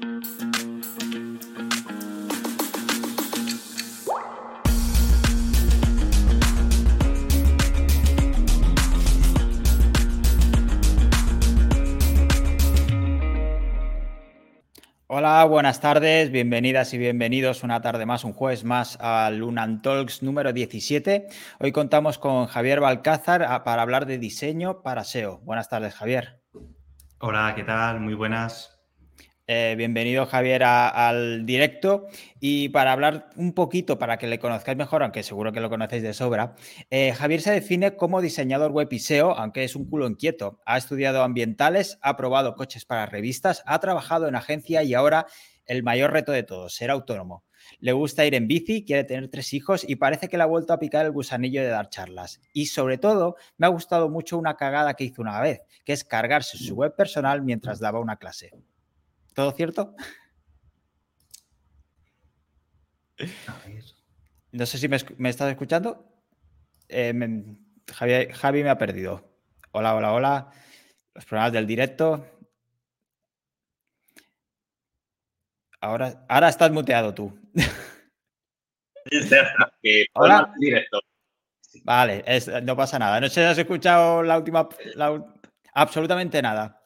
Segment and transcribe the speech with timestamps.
[0.00, 0.22] Hola,
[15.46, 20.52] buenas tardes, bienvenidas y bienvenidos una tarde más, un jueves más al Lunan Talks número
[20.52, 21.26] 17.
[21.58, 25.40] Hoy contamos con Javier Balcázar ah, para hablar de diseño para SEO.
[25.40, 26.40] Buenas tardes, Javier.
[27.18, 27.98] Hola, ¿qué tal?
[27.98, 28.77] Muy buenas.
[29.50, 32.06] Eh, bienvenido Javier al directo
[32.38, 36.02] y para hablar un poquito, para que le conozcáis mejor, aunque seguro que lo conocéis
[36.02, 36.54] de sobra,
[36.90, 40.60] eh, Javier se define como diseñador web y SEO, aunque es un culo inquieto.
[40.66, 45.26] Ha estudiado ambientales, ha probado coches para revistas, ha trabajado en agencia y ahora
[45.64, 47.46] el mayor reto de todos, ser autónomo.
[47.80, 50.74] Le gusta ir en bici, quiere tener tres hijos y parece que le ha vuelto
[50.74, 52.42] a picar el gusanillo de dar charlas.
[52.52, 56.04] Y sobre todo, me ha gustado mucho una cagada que hizo una vez, que es
[56.04, 58.52] cargarse su web personal mientras daba una clase.
[59.38, 59.94] ¿Todo cierto?
[64.50, 66.12] No sé si me, estás escuchando.
[66.88, 67.14] Eh,
[68.32, 69.30] Javi, me ha perdido.
[69.70, 70.50] Hola, hola, hola.
[71.14, 72.26] Los problemas del directo.
[75.82, 77.38] Ahora, ahora estás muteado tú.
[80.14, 80.52] Hola.
[80.58, 81.00] Directo.
[81.84, 82.24] Vale,
[82.64, 83.20] no pasa nada.
[83.20, 84.68] No sé si has escuchado la última.
[85.74, 86.82] absolutamente nada.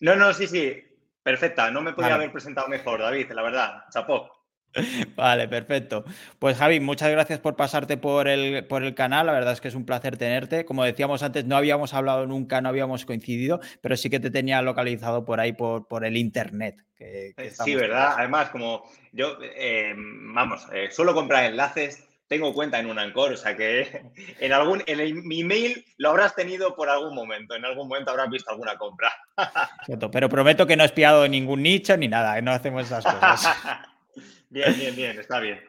[0.00, 0.93] No, no, sí, sí.
[1.24, 3.84] Perfecta, no me podía haber presentado mejor, David, la verdad.
[3.90, 4.30] Chapó.
[5.16, 6.04] Vale, perfecto.
[6.38, 9.26] Pues Javi, muchas gracias por pasarte por el, por el canal.
[9.26, 10.66] La verdad es que es un placer tenerte.
[10.66, 14.60] Como decíamos antes, no habíamos hablado nunca, no habíamos coincidido, pero sí que te tenía
[14.60, 16.84] localizado por ahí, por, por el Internet.
[16.98, 18.16] Eh, sí, ¿verdad?
[18.18, 23.36] Además, como yo, eh, vamos, eh, suelo comprar enlaces tengo cuenta en un Ancor, o
[23.36, 24.02] sea que
[24.40, 28.30] en algún, en mi email lo habrás tenido por algún momento, en algún momento habrás
[28.30, 29.12] visto alguna compra.
[30.12, 33.56] pero prometo que no he espiado ningún nicho ni nada, no hacemos esas cosas.
[34.48, 35.60] bien, bien, bien, está bien.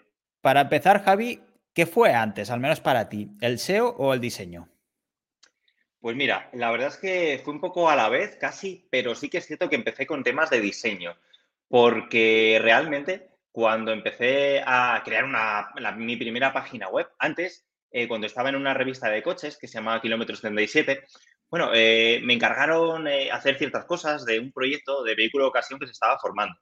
[0.42, 1.42] Para empezar, Javi,
[1.74, 4.70] ¿qué fue antes, al menos para ti, el SEO o el diseño?
[6.00, 9.28] Pues mira, la verdad es que fue un poco a la vez, casi, pero sí
[9.28, 11.18] que es cierto que empecé con temas de diseño,
[11.68, 17.08] porque realmente cuando empecé a crear una, mi primera página web.
[17.18, 21.06] Antes, eh, cuando estaba en una revista de coches que se llamaba Kilómetros 37,
[21.50, 25.80] bueno, eh, me encargaron eh, hacer ciertas cosas de un proyecto de vehículo de ocasión
[25.80, 26.54] que se estaba formando.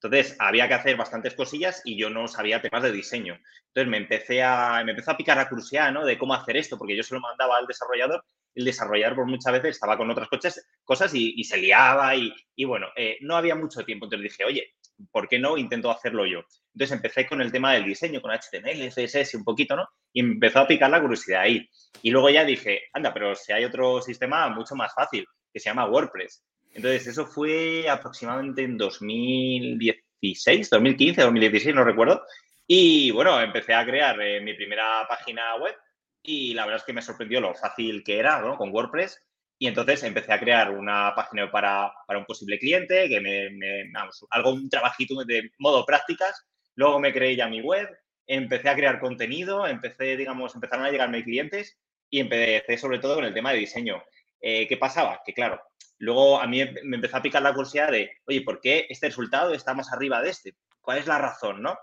[0.00, 3.38] Entonces, había que hacer bastantes cosillas y yo no sabía temas de diseño.
[3.66, 6.06] Entonces, me empecé a, me empezó a picar la curiosidad, ¿no?
[6.06, 8.24] De cómo hacer esto, porque yo se lo mandaba al desarrollador.
[8.54, 12.64] El desarrollador, por muchas veces, estaba con otras coches, cosas y, se liaba y, y
[12.64, 12.86] bueno,
[13.20, 14.06] no había mucho tiempo.
[14.06, 14.72] Entonces dije, oye,
[15.10, 16.40] ¿por qué no intento hacerlo yo?
[16.72, 19.88] Entonces empecé con el tema del diseño, con HTML, CSS un poquito, ¿no?
[20.12, 21.68] Y empezó a picar la curiosidad ahí.
[22.02, 25.70] Y luego ya dije, anda, pero si hay otro sistema mucho más fácil, que se
[25.70, 26.44] llama WordPress.
[26.74, 32.22] Entonces eso fue aproximadamente en 2016, 2015, 2016, no recuerdo.
[32.66, 35.74] Y bueno, empecé a crear eh, mi primera página web
[36.22, 38.56] y la verdad es que me sorprendió lo fácil que era, ¿no?
[38.56, 39.20] Con WordPress
[39.58, 43.90] y entonces empecé a crear una página para, para un posible cliente, que me, me
[43.92, 46.46] vamos, algo, un trabajito de modo prácticas.
[46.76, 47.88] Luego me creé ya mi web,
[48.26, 51.76] empecé a crear contenido, empecé, digamos, empezaron a llegarme clientes
[52.08, 54.02] y empecé sobre todo con el tema de diseño.
[54.40, 55.20] Eh, ¿Qué pasaba?
[55.26, 55.60] Que claro,
[55.98, 59.52] luego a mí me empezó a picar la curiosidad de, oye, ¿por qué este resultado
[59.54, 60.54] está más arriba de este?
[60.80, 61.76] ¿Cuál es la razón, no?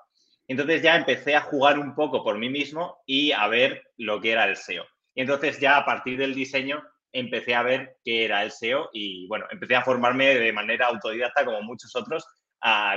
[0.47, 4.31] Entonces ya empecé a jugar un poco por mí mismo y a ver lo que
[4.31, 4.85] era el SEO.
[5.13, 6.81] Y entonces ya a partir del diseño
[7.15, 11.45] empecé a ver qué era el SEO y bueno, empecé a formarme de manera autodidacta
[11.45, 12.25] como muchos otros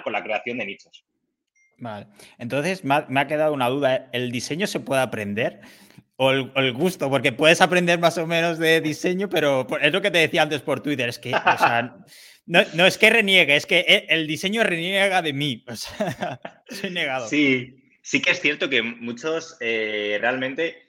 [0.03, 1.05] con la creación de nichos.
[1.79, 2.07] Vale,
[2.39, 5.61] entonces me ha, quedado una duda, ¿el diseño se puede aprender?
[6.17, 10.11] O el, gusto, porque puedes aprender más o menos de diseño, pero es lo que
[10.11, 11.99] te decía antes por Twitter, es que, o sea,
[12.47, 16.91] no, es que reniegue, es que e, el diseño reniega de mí, o sea, soy
[16.91, 17.29] negado.
[17.29, 20.88] Sí, sí que es cierto que muchos eh, realmente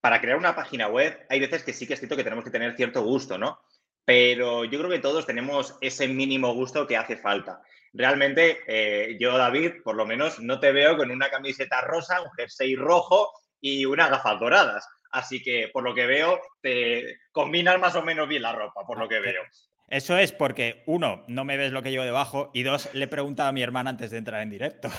[0.00, 2.50] para crear una página web hay veces que sí que es cierto que tenemos que
[2.50, 3.60] tener cierto gusto, ¿no?
[4.04, 7.60] Pero yo creo que todos tenemos ese mínimo gusto que hace falta.
[7.92, 12.30] Realmente, eh, yo, David, por lo menos no te veo con una camiseta rosa, un
[12.30, 13.30] jersey rojo
[13.60, 14.88] y unas gafas doradas.
[15.10, 18.98] Así que, por lo que veo, te combinas más o menos bien la ropa, por
[18.98, 19.42] lo que veo.
[19.88, 23.08] Eso es porque, uno, no me ves lo que llevo debajo y dos, le he
[23.08, 24.90] preguntado a mi hermana antes de entrar en directo.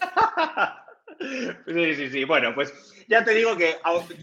[1.66, 2.24] Sí, sí, sí.
[2.24, 2.72] Bueno, pues
[3.08, 3.76] ya te digo que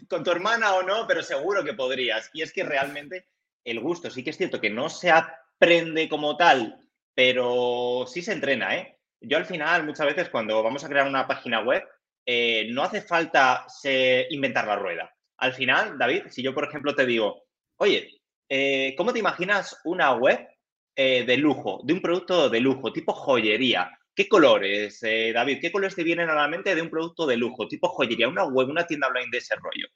[0.07, 2.29] con tu hermana o no, pero seguro que podrías.
[2.33, 3.27] Y es que realmente
[3.63, 6.77] el gusto, sí que es cierto que no se aprende como tal,
[7.13, 8.97] pero sí se entrena, ¿eh?
[9.21, 11.83] Yo al final, muchas veces cuando vamos a crear una página web,
[12.25, 13.65] eh, no hace falta
[14.29, 15.11] inventar la rueda.
[15.37, 17.43] Al final, David, si yo, por ejemplo, te digo,
[17.77, 20.47] oye, eh, ¿cómo te imaginas una web
[20.95, 25.59] eh, de lujo, de un producto de lujo, tipo joyería, ¿qué colores, eh, David?
[25.59, 28.45] ¿Qué colores te vienen a la mente de un producto de lujo, tipo joyería, una
[28.45, 29.87] web, una tienda online de ese rollo?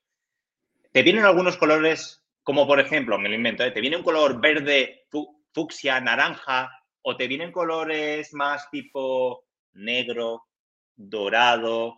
[0.92, 3.72] Te vienen algunos colores, como por ejemplo, me lo invento, ¿eh?
[3.72, 5.08] te viene un color verde,
[5.54, 6.72] fucsia, naranja,
[7.02, 10.48] o te vienen colores más tipo negro,
[10.96, 11.96] dorado,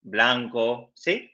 [0.00, 1.30] blanco, ¿sí?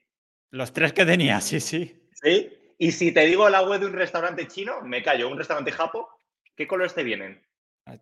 [0.51, 2.09] Los tres que tenía, sí, sí.
[2.23, 2.51] ¿Sí?
[2.79, 6.09] Y si te digo la web de un restaurante chino, me callo, un restaurante japo,
[6.57, 7.41] ¿qué colores te vienen?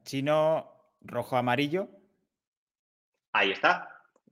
[0.04, 1.88] Chino, rojo, amarillo.
[3.32, 3.88] Ahí está.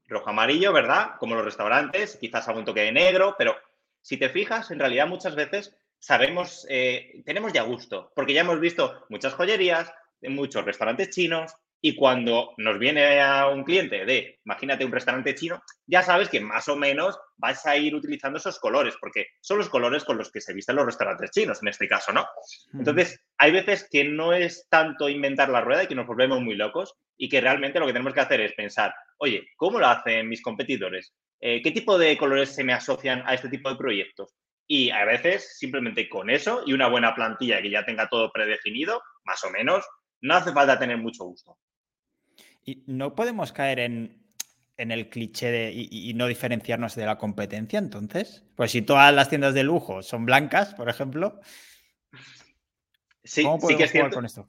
[0.07, 1.13] Rojo, amarillo, ¿verdad?
[1.19, 3.57] Como los restaurantes, quizás algún toque de negro, pero
[4.03, 8.61] si te fijas, en realidad muchas veces sabemos, eh, tenemos ya gusto, porque ya hemos
[8.61, 9.93] visto muchas joyerías,
[10.23, 15.63] muchos restaurantes chinos, y cuando nos viene a un cliente de, imagínate un restaurante chino,
[15.87, 19.71] ya sabes que más o menos vas a ir utilizando esos colores, porque son los
[19.71, 22.27] colores con los que se visten los restaurantes chinos, en este caso, ¿no?
[22.75, 26.55] Entonces, hay veces que no es tanto inventar la rueda y que nos volvemos muy
[26.55, 30.29] locos y que realmente lo que tenemos que hacer es pensar, oye, ¿cómo lo hacen
[30.29, 31.15] mis competidores?
[31.41, 34.35] Eh, ¿Qué tipo de colores se me asocian a este tipo de proyectos?
[34.67, 39.03] Y a veces, simplemente con eso y una buena plantilla que ya tenga todo predefinido,
[39.25, 39.85] más o menos,
[40.21, 41.57] no hace falta tener mucho gusto.
[42.65, 44.21] Y no podemos caer en,
[44.77, 48.45] el cliché de, y, no diferenciarnos de la competencia, entonces.
[48.55, 51.41] Pues si todas las tiendas de lujo son blancas, por ejemplo.
[53.25, 54.17] Sí, sí que es cierto.
[54.17, 54.49] Con esto?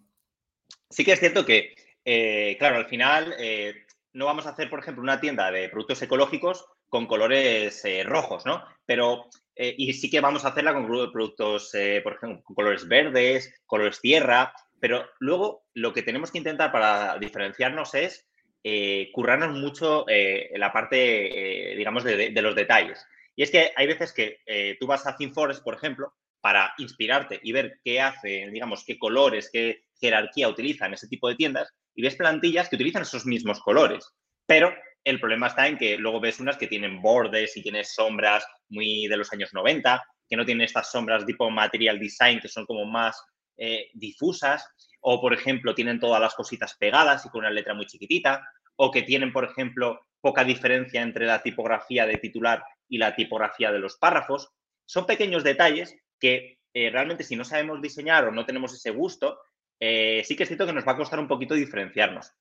[0.90, 1.75] Sí que es cierto que,
[2.06, 6.02] eh, claro, al final eh, no vamos a hacer, por ejemplo, una tienda de productos
[6.02, 8.63] ecológicos con colores eh, rojos, ¿no?
[8.86, 11.72] Pero, y sí que vamos a hacerla con productos,
[12.04, 17.18] por ejemplo, con colores verdes, colores tierra, pero luego lo que tenemos que intentar para
[17.19, 18.28] diferenciarnos es
[18.63, 23.06] eh, currarnos mucho eh, la parte, eh, digamos, de, los detalles.
[23.36, 24.39] Y es que hay veces que
[24.80, 29.50] tú vas a ThemeForest, por ejemplo, para inspirarte y ver qué hace, digamos, qué colores,
[29.54, 34.12] qué jerarquía utilizan ese tipo de tiendas y ves plantillas que utilizan esos mismos colores.
[34.48, 34.74] Pero
[35.04, 39.07] el problema está en que luego ves unas que tienen bordes y tienes sombras muy
[39.07, 42.86] de los años 90, que no tienen estas sombras tipo material design, que son como
[42.86, 43.22] más
[43.63, 44.68] eh, difusas,
[45.02, 48.44] o por ejemplo tienen todas las cositas pegadas y con una letra muy chiquitita,
[48.75, 53.72] o que tienen, por ejemplo, poca diferencia entre la tipografía de titular y la tipografía
[53.72, 54.50] de los párrafos.
[54.88, 59.40] Son pequeños detalles que eh, realmente si no sabemos diseñar o no tenemos ese gusto,
[59.80, 62.31] eh, sí que es cierto que nos va a costar un poquito diferenciarnos.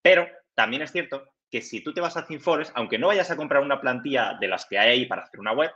[0.00, 3.36] Pero también es cierto que si tú te vas a ThemeForest, aunque no vayas a
[3.36, 5.72] comprar una plantilla de las que hay ahí para hacer una web,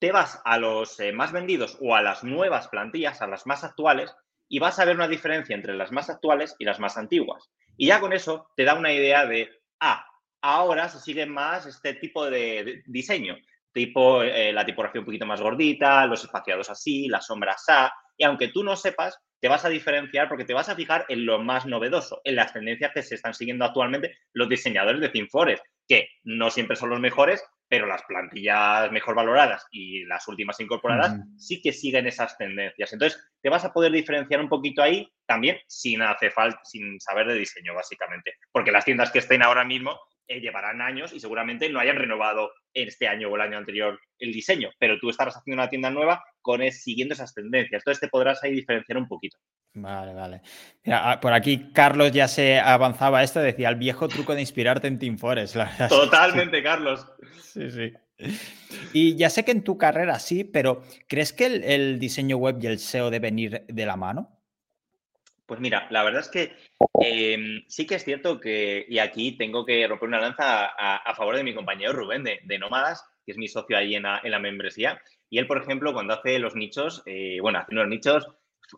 [0.00, 3.62] te vas a los eh, más vendidos o a las nuevas plantillas, a las más
[3.62, 4.12] actuales,
[4.48, 7.50] y vas a ver una diferencia entre las más actuales y las más antiguas.
[7.76, 10.04] Y ya con eso te da una idea de, ah,
[10.40, 13.36] ahora se sigue más este tipo de, diseño,
[13.72, 18.24] tipo eh, la tipografía un poquito más gordita, los espaciados así, las sombras A, y
[18.24, 21.38] aunque tú no sepas, te vas a diferenciar porque te vas a fijar en lo
[21.38, 26.08] más novedoso, en las tendencias que se están siguiendo actualmente los diseñadores de ThemeForest, que
[26.24, 31.62] no siempre son los mejores, pero las plantillas mejor valoradas y las últimas incorporadas sí
[31.62, 32.92] que siguen esas tendencias.
[32.92, 37.28] Entonces, te vas a poder diferenciar un poquito ahí también sin hacer falta, sin saber
[37.28, 38.34] de diseño, básicamente.
[38.50, 39.98] Porque las tiendas que estén ahora mismo
[40.30, 44.32] eh, llevarán años y seguramente no hayan renovado este año o el año anterior el
[44.32, 47.80] diseño, pero tú estarás haciendo una tienda nueva con siguiendo esas tendencias.
[47.80, 49.38] Entonces, te podrás ahí diferenciar un poquito.
[49.74, 50.42] Vale, vale.
[50.86, 55.00] Ah, por aquí Carlos ya se avanzaba esto, decía el viejo truco de inspirarte en
[55.00, 55.56] Team Forest.
[55.88, 57.04] Totalmente, Carlos.
[57.42, 57.92] Sí, sí.
[58.92, 62.68] Y ya sé que en tu carrera sí, pero ¿crees que el, diseño web y
[62.68, 64.39] el SEO deben ir de la mano?
[65.50, 66.52] Pues mira, la verdad es que
[67.02, 71.34] em, sí que es cierto que, y aquí tengo que romper una lanza a, favor
[71.34, 75.02] de mi compañero Rubén de, Nómadas, que es mi socio ahí en la, membresía.
[75.28, 78.28] Y él, por ejemplo, cuando hace los nichos, eh, bueno, hace unos nichos,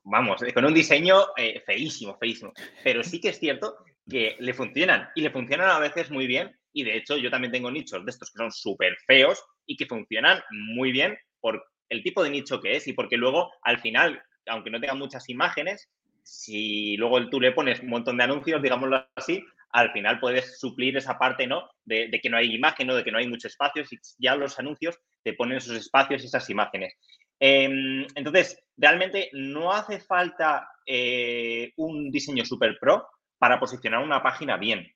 [0.04, 2.54] vamos, con un diseño eh, feísimo, feísimo.
[2.82, 3.76] Pero sí que es cierto
[4.08, 7.52] que le funcionan y le funcionan a veces muy bien y de hecho, yo también
[7.52, 12.02] tengo nichos de estos que son súper feos y que funcionan muy bien por el
[12.02, 15.90] tipo de nicho que es y porque luego, al final, aunque no tengan muchas imágenes,
[16.22, 20.96] si luego tú le pones un montón de anuncios, digámoslo así, al final puedes suplir
[20.96, 21.68] esa parte, ¿no?
[21.84, 22.94] De, que no hay imagen, ¿no?
[22.94, 26.26] De que no hay mucho espacio, y ya los anuncios te ponen esos espacios y
[26.26, 26.94] esas imágenes.
[27.40, 33.06] Em, entonces, realmente no hace falta eh, un diseño super pro
[33.38, 34.92] para posicionar una página bien.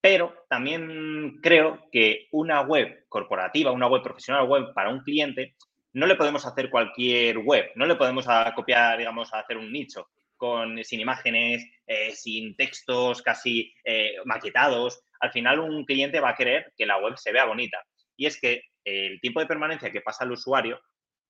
[0.00, 5.56] Pero también creo que una web corporativa, una web profesional web para un cliente,
[5.92, 10.08] no le podemos hacer cualquier web, no le podemos copiar, digamos, a hacer un nicho
[10.40, 15.02] con, sin imágenes, eh, sin textos casi eh, maquetados.
[15.20, 17.78] Al final un cliente va a querer que la web se vea bonita.
[18.16, 20.80] Y es que el tiempo de permanencia que pasa el usuario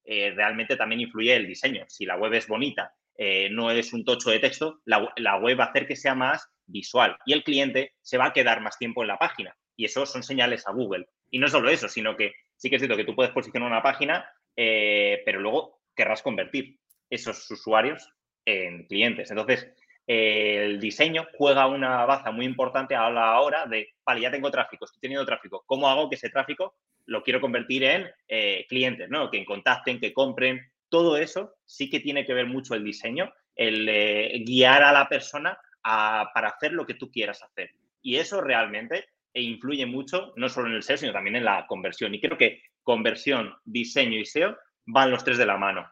[0.05, 1.85] eh, realmente también influye el diseño.
[1.89, 5.59] Si la web es bonita, eh, no es un tocho de texto, la, la web
[5.59, 8.79] va a hacer que sea más visual y el cliente se va a quedar más
[8.79, 9.55] tiempo en la página.
[9.77, 11.07] Y eso son señales a Google.
[11.31, 13.83] Y no solo eso, sino que sí que es cierto que tú puedes posicionar una
[13.83, 16.79] página, eh, pero luego querrás convertir
[17.11, 18.09] esos usuarios
[18.45, 19.31] en clientes.
[19.31, 19.73] Entonces,
[20.07, 24.85] el diseño juega una baza muy importante a la hora de, vale, ya tengo tráfico,
[24.85, 26.75] estoy teniendo tráfico, ¿cómo hago que ese tráfico
[27.07, 29.31] lo quiero convertir en eh, clientes, ¿no?
[29.31, 30.61] Que contacten, que compren.
[30.89, 35.09] Todo eso sí que tiene que ver mucho el diseño, el eh, guiar a la
[35.09, 37.71] persona para hacer lo que tú quieras hacer.
[38.03, 42.15] Y eso realmente influye mucho, no solo en el SEO, sino también en la conversión.
[42.15, 44.57] Y creo que conversión, diseño y SEO
[44.87, 45.89] van los tres de la mano.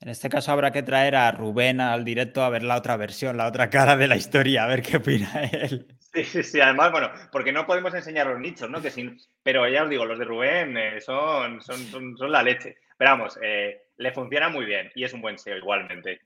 [0.00, 3.36] En este caso habrá que traer a Rubén al directo a ver la otra versión,
[3.36, 5.86] la otra cara de la historia, a ver qué opina él.
[5.98, 6.60] Sí, sí, sí.
[6.60, 8.80] Además, bueno, porque no podemos enseñar los nichos, ¿no?
[8.80, 12.78] Que sin, pero ya os digo, los de Rubén eh, son, son, son, la leche.
[12.96, 16.22] Pero vamos, eh, le funciona muy bien y es un buen SEO igualmente.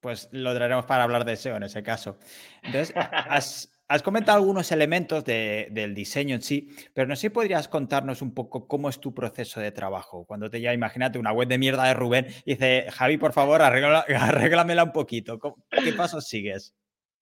[0.00, 2.16] Pues lo traeremos para hablar de SEO en ese caso.
[2.62, 7.66] Entonces, has, Has comentado algunos elementos del diseño en sí, pero no sé si podrías
[7.66, 10.24] contarnos un poco cómo es tu proceso de trabajo.
[10.26, 13.62] Cuando te ya, imagínate, una web de mierda de Rubén y dice, Javi, por favor,
[13.62, 15.40] arréglamela un poquito.
[15.70, 16.72] ¿Qué pasos sigues?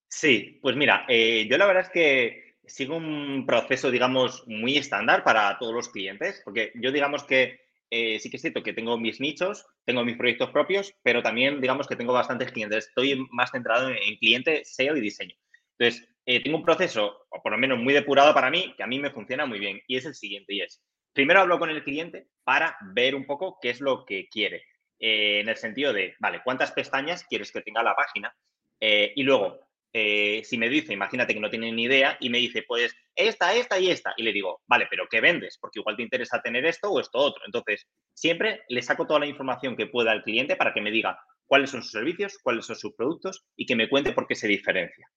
[0.09, 5.23] Sí, pues mira, eh, yo la verdad es que sigo un proceso, digamos, muy estándar
[5.23, 8.95] para todos los clientes, porque yo digamos que eh, sí que es cierto que tengo
[8.99, 12.89] mis nichos, tengo mis proyectos propios, pero también digamos que tengo bastantes clientes.
[12.89, 15.35] Estoy más centrado en, en cliente, SEO y diseño.
[15.79, 18.87] Entonces, eh, tengo un proceso, o por lo menos muy depurado para mí, que a
[18.87, 20.79] mí me funciona muy bien, y es el siguiente, y es,
[21.11, 24.57] primero hablo con el cliente para ver un poco qué es lo que quiere,
[24.99, 28.31] eh, en el sentido de, vale, ¿cuántas pestañas quieres que tenga la página?
[28.79, 32.61] Eh, y luego, si me dice, imagínate que no tiene ni idea, y me dice,
[32.61, 35.57] pues esta, esta y esta, y le digo, vale, pero ¿qué vendes?
[35.59, 37.43] Porque igual te interesa tener esto o esto otro.
[37.43, 41.19] Entonces, siempre le saco toda la información que pueda al cliente para que me diga
[41.47, 44.47] cuáles son sus servicios, cuáles son sus productos y que me cuente por qué se
[44.47, 45.09] diferencia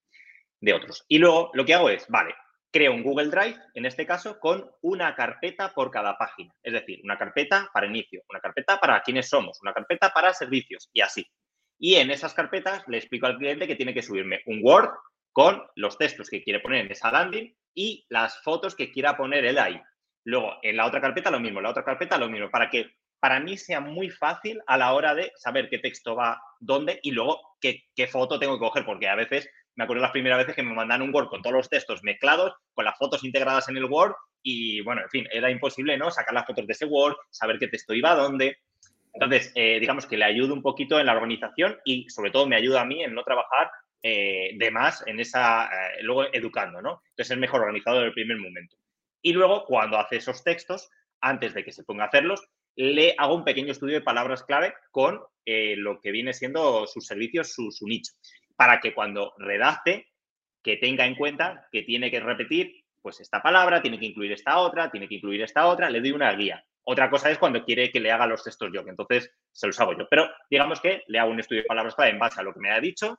[0.62, 1.04] de otros.
[1.08, 2.34] Y luego lo que hago es, vale,
[2.70, 6.54] creo un Google Drive, en este caso, con una carpeta por cada página.
[6.62, 10.88] Es decir, una carpeta para inicio, una carpeta para quiénes somos, una carpeta para servicios
[10.92, 11.26] y así.
[11.78, 14.90] Y en esas carpetas le explico al cliente que tiene que subirme un Word
[15.32, 19.44] con los textos que quiere poner en esa landing y las fotos que quiera poner
[19.44, 19.80] él ahí.
[20.24, 23.40] Luego, en la otra carpeta lo mismo, la otra carpeta lo mismo, para que para
[23.40, 27.56] mí sea muy fácil a la hora de saber qué texto va dónde y luego
[27.60, 30.62] qué, qué foto tengo que coger, porque a veces me acuerdo las primeras veces que
[30.62, 33.86] me mandaron un Word con todos los textos mezclados, con las fotos integradas en el
[33.86, 36.10] Word y, bueno, en fin, era imposible, ¿no?
[36.10, 38.58] Sacar las fotos de ese Word, saber qué texto iba a dónde.
[39.14, 42.56] Entonces, eh, digamos que le ayudo un poquito en la organización y, sobre todo, me
[42.56, 43.70] ayuda a mí en no trabajar
[44.02, 47.02] eh, de más en esa, eh, luego educando, ¿no?
[47.10, 48.76] Entonces, es mejor organizado en el primer momento.
[49.22, 53.34] Y luego, cuando hace esos textos, antes de que se ponga a hacerlos, le hago
[53.34, 57.86] un pequeño estudio de palabras clave con lo que viene siendo sus servicios, su, su
[57.86, 58.12] nicho
[58.62, 60.12] para que cuando redacte,
[60.62, 64.58] que tenga en cuenta que tiene que repetir pues esta palabra, tiene que incluir esta
[64.58, 66.64] otra, tiene que incluir esta otra, le doy una guía.
[66.84, 69.80] Otra cosa es cuando quiere que le haga los textos yo, que entonces se los
[69.80, 70.06] hago yo.
[70.08, 72.60] Pero digamos que le hago un estudio de palabras clave en base a lo que
[72.60, 73.18] me ha dicho,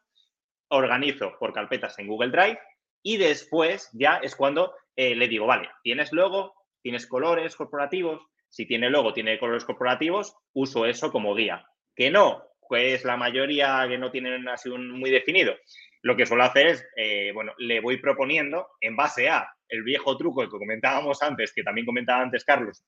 [0.69, 2.59] organizo por carpetas en Google Drive
[3.03, 6.53] y después ya es cuando eh, le digo, vale, ¿tienes logo?
[6.81, 8.21] ¿Tienes colores corporativos?
[8.47, 11.67] Si tiene logo, tiene colores corporativos, uso eso como guía.
[11.93, 15.55] Que no, es la mayoría que no tienen así un muy definido.
[16.01, 20.17] Lo que suelo hacer es, eh, bueno, le voy proponiendo en base a el viejo
[20.17, 22.83] truco que comentábamos antes, que también comentaba antes Carlos,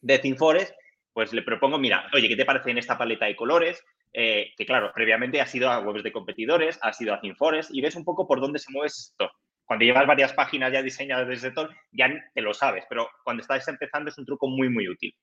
[0.00, 0.74] de Cinfores,
[1.12, 3.84] pues le propongo, mira, oye, ¿qué te parece en esta paleta de colores?
[4.12, 7.80] Eh, que claro, previamente ha sido a webs de competidores, ha sido a Cinfores y
[7.80, 9.30] ves un poco por dónde se mueve ese sector.
[9.64, 13.66] Cuando llevas varias páginas ya diseñadas del sector, ya te lo sabes, pero cuando estás
[13.68, 15.14] empezando es un truco muy, muy útil.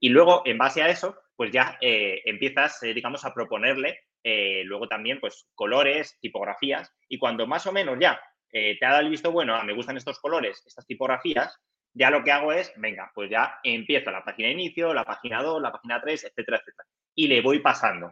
[0.00, 4.62] Y luego, en base a eso, pues ya eh, empiezas, eh, digamos, a proponerle eh,
[4.64, 6.92] luego también, pues, colores, tipografías.
[7.08, 10.18] Y cuando más o menos ya te ha dado el visto bueno, me gustan estos
[10.18, 11.56] colores, estas tipografías,
[11.92, 15.40] ya lo que hago es, venga, pues ya empiezo la página de inicio, la página
[15.42, 16.88] 2, la página 3, etcétera, etcétera.
[17.14, 18.10] Y le voy pasando.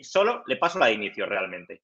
[0.00, 1.82] solo le paso la de inicio realmente.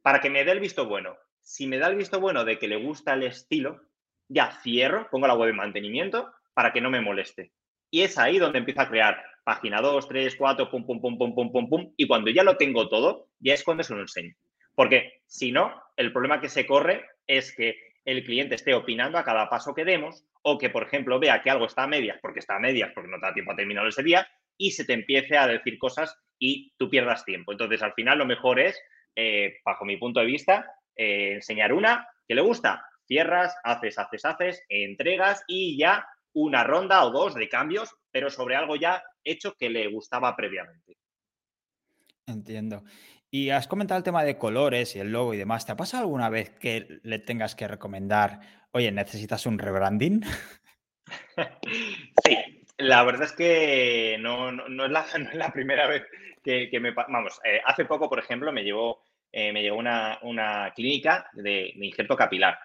[0.00, 1.16] Para que me dé el visto bueno.
[1.40, 3.80] Si me da el visto bueno de que le gusta el estilo,
[4.28, 7.50] ya cierro, pongo la web en mantenimiento para que no me moleste.
[7.90, 11.34] Y es ahí donde empiezo a crear página 2, 3, 4, pum, pum, pum, pum,
[11.34, 11.94] pum, pum, pum.
[11.96, 14.34] Y cuando ya lo tengo todo, ya es cuando se lo enseño.
[14.74, 17.74] Porque si no, el problema que se corre es que
[18.04, 21.48] el cliente esté opinando a cada paso que demos o que, por ejemplo, vea que
[21.48, 23.86] algo está a medias porque está a medias, porque no te da tiempo a terminar
[23.86, 24.28] ese día
[24.58, 27.52] y se te empiece a decir cosas y tú pierdas tiempo.
[27.52, 28.78] Entonces, al final, lo mejor es,
[29.16, 32.84] eh, bajo mi punto de vista, eh, enseñar una que le gusta.
[33.06, 38.54] Cierras, haces, haces, haces, entregas y ya una ronda o dos de cambios, pero sobre
[38.54, 40.96] algo ya hecho que le gustaba previamente.
[42.26, 42.84] Entiendo.
[43.30, 45.66] Y has comentado el tema de colores y el logo y demás.
[45.66, 48.40] ¿Te ha pasado alguna vez que le tengas que recomendar,
[48.72, 50.22] oye, necesitas un rebranding?
[52.24, 52.36] Sí,
[52.76, 54.50] la verdad es que no,
[54.84, 56.04] es, la, primera vez
[56.42, 56.92] que, me...
[56.92, 62.16] Vamos, eh, hace poco, por ejemplo, me llevó, eh, me llevó una, clínica de, injerto
[62.16, 62.58] capilar.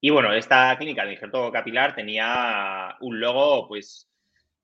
[0.00, 4.07] Y bueno, esta clínica de injerto capilar tenía un logo, pues,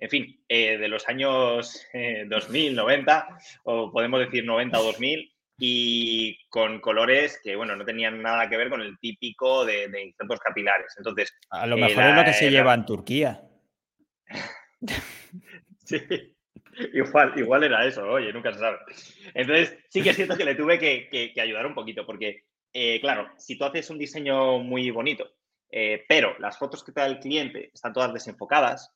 [0.04, 1.86] en fin, eh, de los años
[2.26, 8.20] 2000, 90, o podemos decir 90 o 2000, y con colores que, bueno, no tenían
[8.20, 10.92] nada que ver con el típico de, de injertos capilares.
[10.98, 13.40] Entonces, a lo mejor es lo que se lleva en Turquía.
[15.84, 16.02] sí,
[16.92, 18.80] igual, igual era eso, oye, nunca se sabe.
[19.32, 22.44] Entonces, sí que es cierto que le tuve que, ayudar un poquito, porque,
[22.74, 25.30] eh, claro, si tú haces un diseño muy bonito,
[25.70, 28.92] eh, pero las fotos que te da el cliente están todas desenfocadas,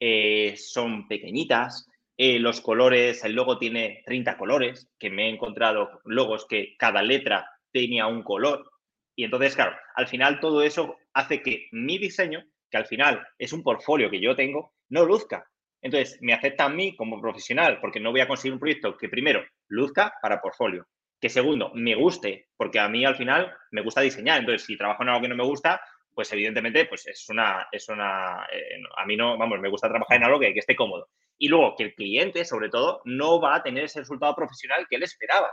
[0.00, 1.86] eh, son pequeñitas,
[2.18, 7.48] los colores, el logo tiene 30 colores, que me he encontrado logos que cada letra
[7.72, 8.70] tenía un color.
[9.16, 13.52] Y entonces, claro, al final todo eso hace que mi diseño que al final es
[13.52, 15.44] un portfolio que yo tengo, no luzca.
[15.82, 19.08] Entonces, me acepta a mí como profesional porque no voy a conseguir un proyecto que
[19.08, 20.86] primero luzca para portfolio,
[21.20, 24.40] que segundo me guste, porque a mí al final me gusta diseñar.
[24.40, 25.80] Entonces, si trabajo en algo que no me gusta,
[26.14, 30.16] pues evidentemente pues es una, es una, eh, a mí no, vamos, me gusta trabajar
[30.16, 31.08] en algo que, esté cómodo.
[31.38, 34.96] Y luego que el cliente, sobre todo, no va a tener ese resultado profesional que
[34.96, 35.50] él esperaba.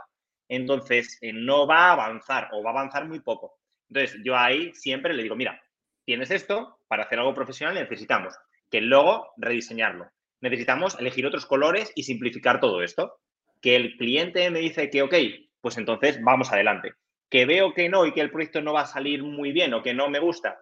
[0.48, 3.56] Entonces, eh, no va a avanzar o va a avanzar muy poco.
[3.88, 5.60] Entonces, yo ahí siempre le digo, mira,
[6.04, 8.34] tienes esto, para hacer algo profesional necesitamos
[8.70, 10.10] que el logo rediseñarlo.
[10.40, 13.18] Necesitamos elegir otros colores y simplificar todo esto.
[13.60, 15.14] Que el cliente me dice que ok,
[15.60, 16.92] pues entonces vamos adelante.
[17.30, 19.82] Que veo que no y que el proyecto no va a salir muy bien o
[19.82, 20.58] que no me gusta,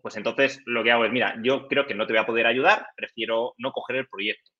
[0.00, 2.46] pues entonces lo que hago es, mira, yo creo que no te voy a poder
[2.46, 4.50] ayudar, prefiero no coger el proyecto.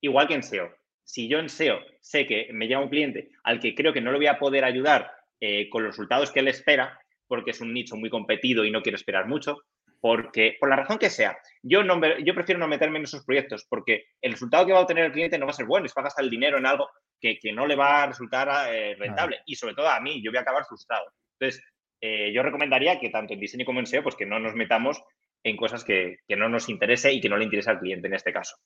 [0.00, 0.74] Igual que en SEO.
[1.04, 4.10] Si yo en SEO sé que me llama un cliente al que creo que no
[4.10, 6.98] le voy a poder ayudar eh, con los resultados que él espera,
[7.28, 9.58] porque es un nicho muy competido y no quiero esperar mucho,
[10.00, 13.66] porque, por la razón que sea, yo, no, yo prefiero no meterme en esos proyectos
[13.68, 15.94] porque el resultado que va a obtener el cliente no va a ser bueno, es
[15.96, 16.88] va a gastar el dinero en algo
[17.20, 19.40] que, no le va a resultar eh, rentable.
[19.46, 21.06] Y sobre todo a mí, yo voy a acabar frustrado.
[21.38, 21.62] Entonces,
[22.00, 25.02] eh, yo recomendaría que tanto en diseño como en SEO, pues que no nos metamos
[25.42, 28.32] en cosas que, no nos interese y que no le interesa al cliente en este
[28.32, 28.56] caso.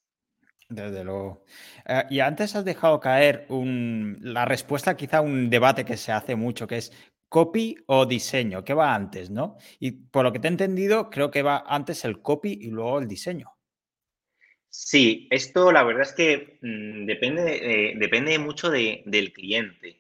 [0.68, 1.44] Desde luego.
[1.86, 6.66] Eh, y antes has dejado caer la respuesta quizá un debate que se hace mucho,
[6.66, 6.92] que es
[7.30, 9.56] copy o diseño, ¿qué va antes, no?
[9.78, 12.98] Y por lo que te he entendido, creo que va antes el copy y luego
[12.98, 13.50] el diseño.
[14.68, 19.96] Sí, esto la verdad es que mm, depende, depende mucho del cliente.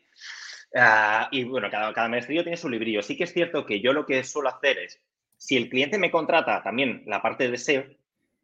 [0.74, 3.02] Ah, y bueno, cada, cada maestrillo tiene su librillo.
[3.02, 5.00] Sí que es cierto que yo lo que suelo hacer es,
[5.36, 7.84] si el cliente me contrata también la parte de SEO,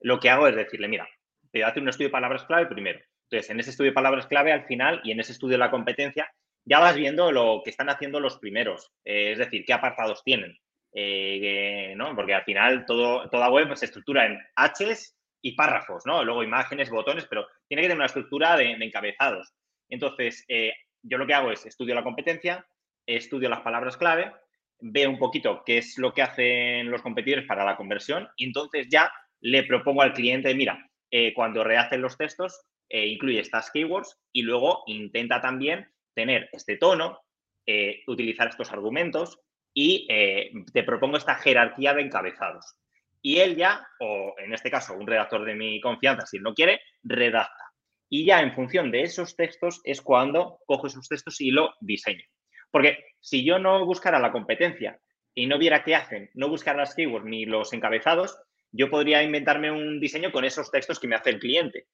[0.01, 1.09] lo que hago es decirle, mira,
[1.53, 3.01] te hace un estudio de palabras clave primero.
[3.25, 5.71] Entonces, en ese estudio de palabras clave, al final, y en ese estudio de la
[5.71, 6.33] competencia,
[6.67, 10.59] ya vas viendo lo que están haciendo los primeros, eh, es decir, qué apartados tienen.
[10.99, 12.15] Eh, ¿no?
[12.17, 16.25] Porque al final todo, toda web se estructura en Hs y párrafos, ¿no?
[16.25, 19.53] Luego imágenes, botones, pero tiene que tener una estructura de, encabezados.
[19.91, 22.67] Entonces, eh, yo lo que hago es estudio la competencia,
[23.07, 24.33] estudio las palabras clave,
[24.81, 28.89] veo un poquito qué es lo que hacen los competidores para la conversión y entonces
[28.91, 30.91] ya le propongo al cliente, mira,
[31.35, 37.21] cuando rehacen los textos, incluye estas keywords y luego intenta también tener este tono,
[37.67, 39.39] eh, utilizar estos argumentos
[39.73, 42.75] y eh, te propongo esta jerarquía de encabezados.
[43.21, 46.55] Y él ya, o en este caso un redactor de mi confianza, si él no
[46.55, 47.65] quiere, redacta.
[48.09, 52.25] Y ya en función de esos textos es cuando cojo esos textos y lo diseño.
[52.71, 54.99] Porque si yo no buscara la competencia
[55.35, 58.39] y no viera qué hacen, no buscara las keywords ni los encabezados,
[58.73, 61.89] yo podría inventarme un diseño con esos textos que me hace el cliente.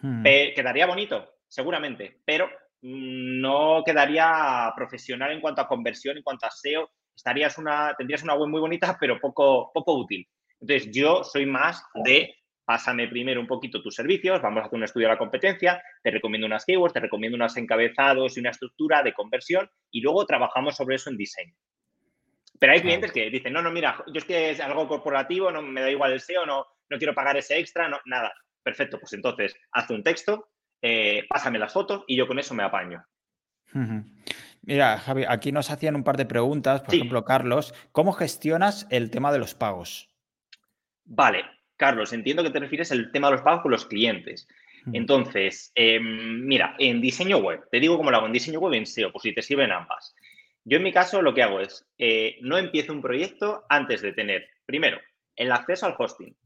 [0.00, 0.22] Hmm.
[0.22, 2.48] Quedaría bonito, seguramente, pero
[2.82, 6.90] no quedaría profesional en cuanto a conversión, en cuanto a SEO.
[7.14, 10.26] Estarías una, tendrías una web muy bonita, pero poco, poco útil.
[10.60, 12.34] Entonces, yo soy más de
[12.66, 16.10] pásame primero un poquito tus servicios, vamos a hacer un estudio de la competencia, te
[16.10, 20.76] recomiendo unas keywords, te recomiendo unos encabezados y una estructura de conversión y luego trabajamos
[20.76, 21.54] sobre eso en diseño.
[22.58, 25.62] Pero hay clientes que dicen, no, no, mira, yo es que es algo corporativo, no
[25.62, 28.34] me da igual el SEO, no, no quiero pagar ese extra, no, nada.
[28.64, 30.48] Perfecto, pues entonces haz un texto,
[30.82, 33.04] eh, pásame las fotos y yo con eso me apaño.
[34.62, 36.82] Mira, Javi, aquí nos hacían un par de preguntas.
[36.82, 40.08] Por ejemplo, Carlos, ¿cómo gestionas el tema de los pagos?
[41.04, 41.44] Vale,
[41.76, 44.48] Carlos, entiendo que te refieres al tema de los pagos con los clientes.
[44.92, 48.86] Entonces, em, mira, en diseño web, te digo cómo lo hago, en diseño web en
[48.86, 50.14] SEO, por si te sirven ambas.
[50.64, 54.12] Yo en mi caso lo que hago es, eh, no empiezo un proyecto antes de
[54.12, 55.00] tener, primero,
[55.34, 56.36] el acceso al hosting.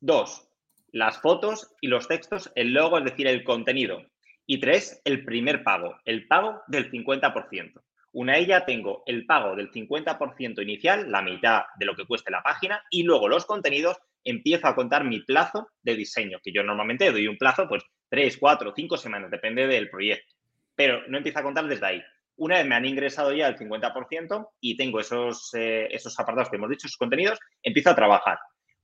[0.00, 0.48] Dos,
[0.94, 4.04] las fotos y los textos, el logo, es decir, el contenido.
[4.46, 7.82] Y tres, el primer pago, el pago del 50%.
[8.12, 12.44] Una ella tengo el pago del 50% inicial, la mitad de lo que cueste la
[12.44, 17.10] página, y luego los contenidos empiezo a contar mi plazo de diseño, que yo normalmente
[17.10, 20.32] doy un plazo, pues tres, cuatro, cinco semanas, depende del proyecto.
[20.76, 22.02] Pero no empiezo a contar desde ahí.
[22.36, 26.56] Una vez me han ingresado ya el 50% y tengo esos, eh, esos apartados que
[26.56, 28.38] hemos dicho, esos contenidos, empiezo a trabajar.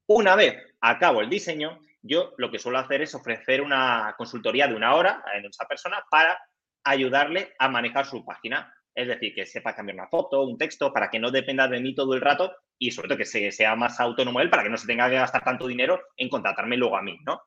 [0.07, 4.74] Una vez acabo el diseño, yo lo que suelo hacer es ofrecer una consultoría de
[4.74, 6.38] una hora a esa persona para
[6.84, 8.72] ayudarle a manejar su página.
[8.94, 11.94] Es decir, que sepa cambiar una foto, un texto, para que no dependa de mí
[11.94, 14.86] todo el rato y sobre todo que sea más autónomo él para que no se
[14.86, 17.42] tenga que gastar tanto dinero en contratarme luego a mí, ¿no?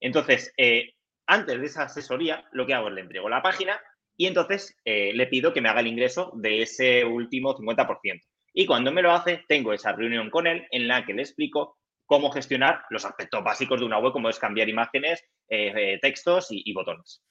[0.00, 0.94] Entonces, eh,
[1.26, 3.80] antes de esa asesoría, lo que hago es le entrego la página
[4.16, 8.20] y entonces eh, le pido que me haga el ingreso de ese último 50%.
[8.52, 11.78] Y cuando me lo hace, tengo esa reunión con él en la que le explico
[12.10, 16.72] cómo gestionar los aspectos básicos de una web, como es cambiar imágenes, eh, textos y
[16.72, 17.22] botones.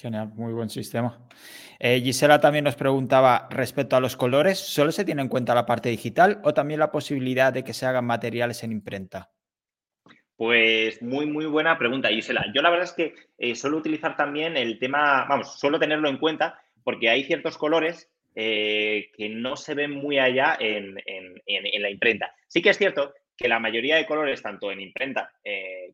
[0.00, 1.28] Genial, muy buen sistema.
[1.78, 5.66] Eh, Gisela también nos preguntaba respecto a los colores, ¿solo se tiene en cuenta la
[5.66, 9.30] parte digital o también la posibilidad de que se hagan materiales en imprenta?
[10.34, 12.46] Pues muy, muy buena pregunta, Gisela.
[12.54, 16.16] Yo la verdad es que eh, suelo utilizar también el tema, vamos, suelo tenerlo en
[16.16, 22.34] cuenta porque hay ciertos colores eh, que no se ven muy allá en, la imprenta.
[22.48, 25.32] Sí que es cierto que la mayoría de colores, tanto en imprenta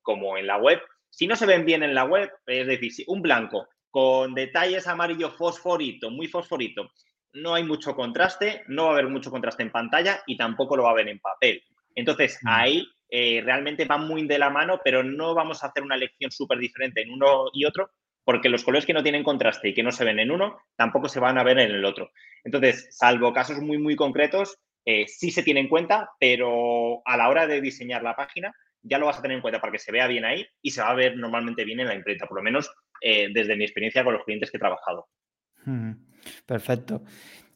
[0.03, 3.05] como en la web, si no se ven bien en la web, es decir, si
[3.09, 6.91] un blanco con detalles amarillo fosforito, muy fosforito.
[7.33, 10.85] No hay mucho contraste, no va a haber mucho contraste en pantalla y tampoco lo
[10.85, 11.63] va a haber en papel.
[11.95, 12.49] Entonces, mm.
[12.49, 16.31] ahí eh, realmente va muy de la mano, pero no vamos a hacer una elección
[16.31, 17.91] súper diferente en uno y otro,
[18.25, 21.09] porque los colores que no tienen contraste y que no se ven en uno, tampoco
[21.09, 22.11] se van a ver en el otro.
[22.45, 27.29] Entonces, salvo casos muy, muy concretos, eh, sí se tiene en cuenta, pero a la
[27.29, 29.93] hora de diseñar la página, ya lo vas a tener en cuenta para que se
[29.93, 32.43] vea bien ahí y se va a ver normalmente bien en la imprenta, por lo
[32.43, 35.09] menos eh, desde mi experiencia con los clientes que he trabajado.
[36.47, 37.03] Perfecto.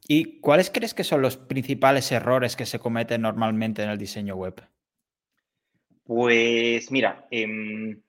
[0.07, 4.37] ¿Y cuáles crees que son los principales errores que se cometen normalmente en el diseño
[4.37, 4.63] web?
[6.05, 8.03] Pues mira, em,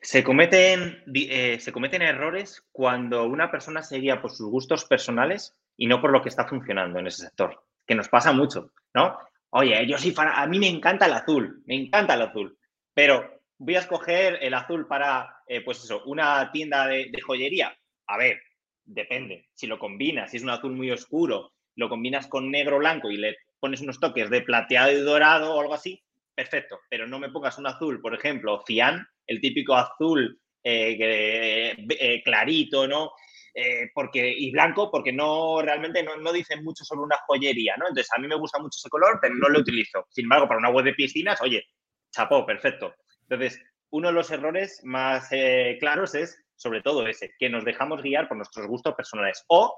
[0.00, 5.56] se, cometen, eh, se cometen errores cuando una persona se guía por sus gustos personales
[5.78, 9.18] y no por lo que está funcionando en ese sector, que nos pasa mucho, ¿no?
[9.50, 12.58] Oye, yo sí, a mí me encanta el azul, me encanta el azul,
[12.92, 17.74] pero voy a escoger el azul para, eh, pues eso, una tienda de, joyería.
[18.06, 18.40] A ver,
[18.84, 19.48] depende.
[19.54, 23.16] Si lo combinas, si es un azul muy oscuro, lo combinas con negro blanco y
[23.16, 26.02] le pones unos toques de plateado y dorado o algo así,
[26.34, 26.80] perfecto.
[26.90, 32.86] Pero no me pongas un azul, por ejemplo, cian, el típico azul eh, eh, clarito,
[32.86, 33.12] ¿no?
[33.94, 37.88] Porque, y blanco, porque no realmente no, no dicen mucho sobre una joyería, ¿no?
[37.88, 40.06] Entonces, a mí me gusta mucho ese color, pero no lo utilizo.
[40.10, 41.64] Sin embargo, para una web de piscinas, oye,
[42.10, 42.94] chapó, perfecto.
[43.22, 48.02] Entonces, uno de los errores más eh, claros es sobre todo ese, que nos dejamos
[48.02, 49.74] guiar por nuestros gustos personales o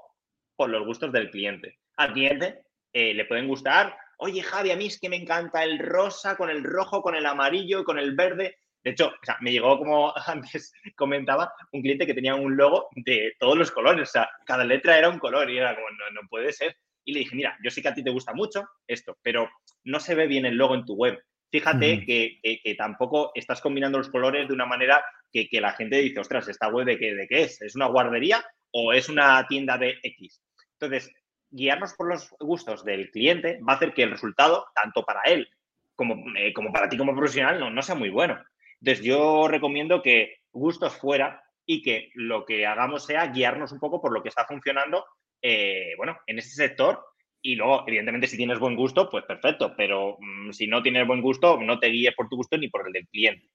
[0.55, 1.77] por los gustos del cliente.
[1.95, 5.77] Al cliente eh, le pueden gustar, oye Javi, a mí es que me encanta el
[5.77, 8.57] rosa con el rojo, con el amarillo, con el verde.
[8.83, 13.57] De hecho, me llegó, como antes comentaba, un cliente que tenía un logo de todos
[13.57, 14.09] los colores.
[14.09, 16.75] O sea, cada letra era un color y era como, no, no puede ser.
[17.03, 19.49] Y le dije, mira, yo sé que a ti te gusta mucho esto, pero
[19.83, 21.19] no se ve bien el logo en tu web
[21.51, 26.47] fíjate que, tampoco estás combinando los colores de una manera que, la gente dice, ostras,
[26.47, 27.61] ¿esta web de qué, de qué es?
[27.61, 30.41] ¿Es una guardería o es una tienda de X?
[30.79, 31.13] Entonces,
[31.49, 35.47] guiarnos por los gustos del cliente va a hacer que el resultado, tanto para él
[35.95, 38.41] como, eh, como para ti como profesional, no, no sea muy bueno.
[38.81, 44.01] Entonces, yo recomiendo que gustos fuera y que lo que hagamos sea guiarnos un poco
[44.01, 45.05] por lo que está funcionando,
[45.41, 46.99] eh, bueno, en este sector
[47.43, 51.21] y luego, evidentemente, si tienes buen gusto, pues perfecto, pero mm, si no tienes buen
[51.21, 53.47] gusto, no te guíes por tu gusto ni por el del cliente.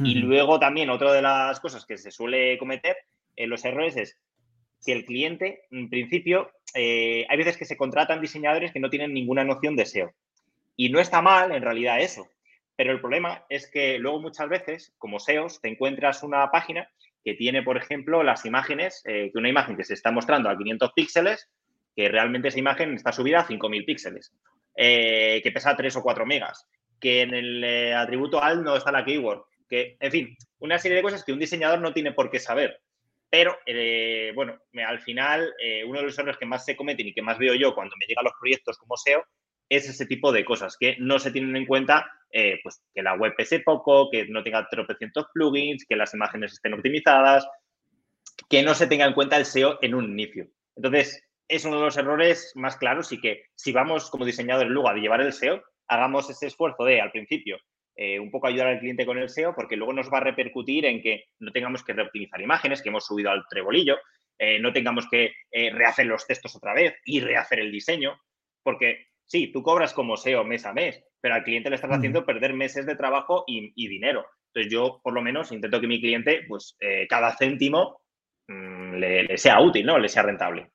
[0.00, 2.96] Y luego también otra de las cosas que se suele cometer
[3.34, 4.16] en los errores es
[4.78, 9.12] si el cliente, en principio, eh, hay veces que se contratan diseñadores que no tienen
[9.12, 10.12] ninguna noción de SEO.
[10.76, 12.28] Y no está mal, en realidad, eso.
[12.78, 16.88] Pero el problema es que luego muchas veces, como SEOs, te encuentras una página
[17.24, 20.56] que tiene, por ejemplo, las imágenes, eh, que una imagen que se está mostrando a
[20.56, 21.50] 500 píxeles,
[21.96, 24.32] que realmente esa imagen está subida a 5.000 píxeles,
[24.76, 26.68] eh, que pesa 3 o 4 megas,
[27.00, 30.98] que en el eh, atributo al no está la keyword, que, en fin, una serie
[30.98, 32.80] de cosas que un diseñador no tiene por qué saber.
[33.28, 33.58] Pero,
[34.34, 35.52] bueno, al final,
[35.84, 38.06] uno de los errores que más se cometen y que más veo yo cuando me
[38.06, 39.22] llegan los proyectos como SEO
[39.68, 42.10] es ese tipo de cosas que no se tienen en cuenta,
[42.62, 46.74] pues que la web pese poco, que no tenga tropecientos plugins, que las imágenes estén
[46.74, 47.48] optimizadas,
[48.48, 50.46] que no se tenga en cuenta el SEO en un inicio.
[50.76, 54.88] Entonces, es uno de los errores más claros y que si vamos como diseñadores luego
[54.88, 57.58] a llevar el SEO, hagamos ese esfuerzo de al principio
[57.96, 60.84] eh, un poco ayudar al cliente con el SEO, porque luego nos va a repercutir
[60.84, 63.96] en que no tengamos que reoptimizar imágenes que hemos subido al trebolillo,
[64.38, 68.20] eh, no tengamos que eh, rehacer los textos otra vez y rehacer el diseño,
[68.62, 72.24] porque sí, tú cobras como SEO mes a mes, pero al cliente le estás haciendo
[72.24, 74.26] perder meses de trabajo y, dinero.
[74.52, 76.76] Entonces yo, por lo menos, intento que mi cliente, pues,
[77.08, 78.00] cada céntimo
[78.48, 79.98] mm, le, sea útil, ¿no?
[79.98, 80.70] Le sea rentable.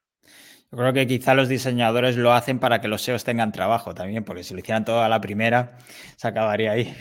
[0.71, 4.23] Yo creo que quizá los diseñadores lo hacen para que los SEOs tengan trabajo también,
[4.23, 5.77] porque si lo hicieran todo a la primera,
[6.15, 6.95] se acabaría ahí.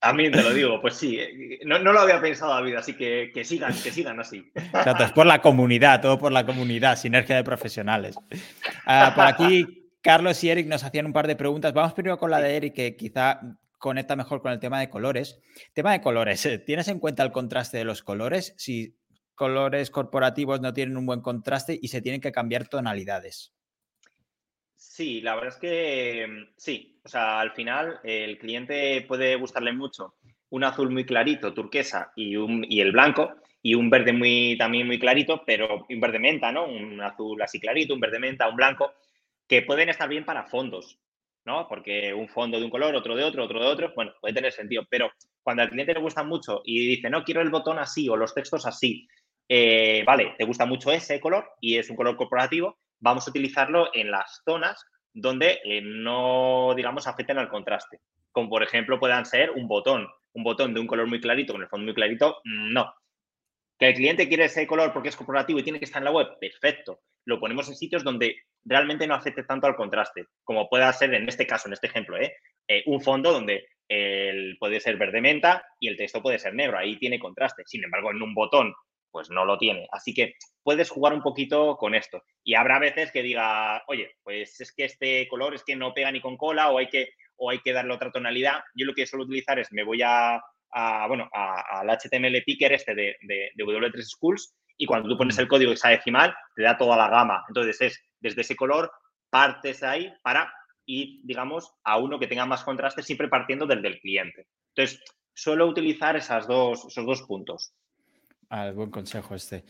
[0.00, 3.30] A mí te lo digo, pues sí, eh, no, lo había pensado David, así que,
[3.34, 4.50] que sigan, que sigan así.
[4.54, 8.16] Exacto, es por la comunidad, todo por la comunidad, sinergia de profesionales.
[8.86, 11.72] Ah, por aquí, Carlos y Eric nos hacían un par de preguntas.
[11.72, 13.40] Vamos primero con la de Eric, que quizá
[13.78, 15.40] conecta mejor con el tema de colores.
[15.72, 18.54] Tema de colores, ¿tienes en cuenta el contraste de los colores?
[18.56, 18.96] Si
[19.34, 23.54] colores corporativos no tienen un buen contraste y se tienen que cambiar tonalidades.
[24.76, 27.00] Sí, la verdad es que mm, sí.
[27.04, 30.16] O sea, al final el cliente puede gustarle mucho
[30.50, 34.86] un azul muy clarito, turquesa, y, un, y el blanco, y un verde muy, también
[34.86, 36.66] muy clarito, pero un verde menta, ¿no?
[36.66, 38.92] Un azul así clarito, un verde menta, un blanco,
[39.48, 40.98] que pueden estar bien para fondos,
[41.44, 41.66] ¿no?
[41.68, 44.52] Porque un fondo de un color, otro de otro, otro de otro, bueno, puede tener
[44.52, 45.10] sentido, pero
[45.42, 48.34] cuando al cliente le gusta mucho y dice, no, quiero el botón así o los
[48.34, 49.08] textos así,
[49.48, 53.88] eh, vale, te gusta mucho ese color y es un color corporativo, vamos a utilizarlo
[53.94, 54.84] en las zonas
[55.14, 58.00] donde eh, no, digamos, afecten al contraste.
[58.30, 61.62] Como por ejemplo puedan ser un botón, un botón de un color muy clarito con
[61.62, 62.92] el fondo muy clarito, no.
[63.78, 66.10] Que el cliente quiere ese color porque es corporativo y tiene que estar en la
[66.10, 67.00] web, perfecto.
[67.24, 68.36] Lo ponemos en sitios donde
[68.68, 72.16] realmente no afecte tanto al contraste, como pueda ser en este caso, en este ejemplo,
[72.18, 72.34] ¿eh?
[72.68, 76.78] Eh, un fondo donde el, puede ser verde menta y el texto puede ser negro,
[76.78, 77.62] ahí tiene contraste.
[77.66, 78.74] Sin embargo, en un botón
[79.10, 79.86] pues no lo tiene.
[79.90, 82.22] Así que puedes jugar un poquito con esto.
[82.44, 86.12] Y habrá veces que diga, oye, pues es que este color es que no pega
[86.12, 88.60] ni con cola o hay que, o hay que darle otra tonalidad.
[88.74, 90.40] Yo lo que suelo utilizar es, me voy a,
[91.08, 95.72] bueno, al HTML picker este de, de, W3 Schools y cuando tú pones el código
[95.72, 97.44] hexadecimal te da toda la gama.
[97.48, 98.90] Entonces es desde ese color
[99.28, 100.50] partes ahí para
[100.86, 104.46] ir, digamos, a uno que tenga más contraste, siempre partiendo del del cliente.
[104.74, 105.02] Entonces,
[105.34, 107.74] suelo utilizar esas dos, esos dos puntos.
[108.50, 109.64] Ah, buen consejo este.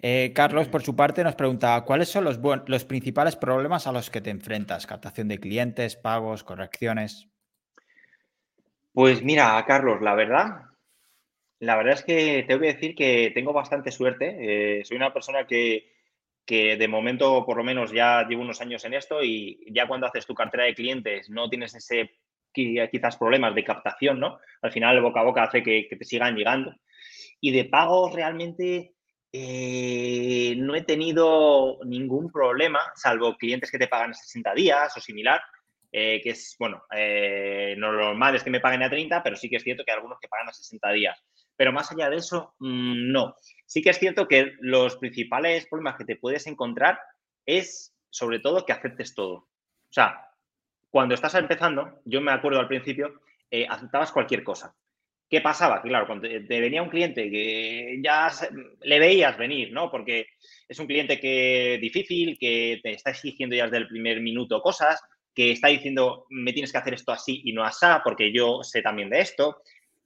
[0.00, 4.08] Eh, Carlos, por su parte, nos pregunta, ¿cuáles son los, los principales problemas a los
[4.08, 4.86] que te enfrentas?
[4.86, 7.28] ¿Captación de clientes, pagos, correcciones?
[8.92, 10.71] Pues mira, Carlos, la verdad,
[11.62, 14.80] la verdad es que tengo que decir que tengo bastante suerte.
[14.80, 15.92] Eh, soy una persona que,
[16.44, 20.08] que, de momento, por lo menos, ya llevo unos años en esto y ya cuando
[20.08, 22.10] haces tu cartera de clientes no tienes ese
[22.52, 24.40] quizás problemas de captación, ¿no?
[24.60, 26.74] Al final, boca a boca hace que, te sigan llegando.
[27.40, 28.94] Y de pagos realmente
[29.32, 35.40] eh, no he tenido ningún problema, salvo clientes que te pagan 60 días o similar,
[35.92, 39.36] eh, que es, bueno, eh, no lo normal es que me paguen a 30, pero
[39.36, 41.22] sí que es cierto que hay algunos que pagan a 60 días.
[41.62, 43.36] Pero más allá de eso, mm, no.
[43.66, 46.98] Sí que es cierto que los principales problemas que te puedes encontrar
[47.46, 49.34] es, sobre todo, que aceptes todo.
[49.34, 50.26] O sea,
[50.90, 53.20] cuando estás empezando, yo me acuerdo al principio,
[53.68, 54.74] aceptabas cualquier cosa.
[55.30, 55.80] ¿Qué pasaba?
[55.82, 58.28] claro, cuando te venía un cliente que ya
[58.80, 59.88] le veías venir, ¿no?
[59.88, 60.26] Porque
[60.68, 65.00] es un cliente que difícil, que te está exigiendo ya desde el primer minuto cosas,
[65.32, 68.82] que está diciendo, me tienes que hacer esto así y no así, porque yo sé
[68.82, 69.62] también de esto.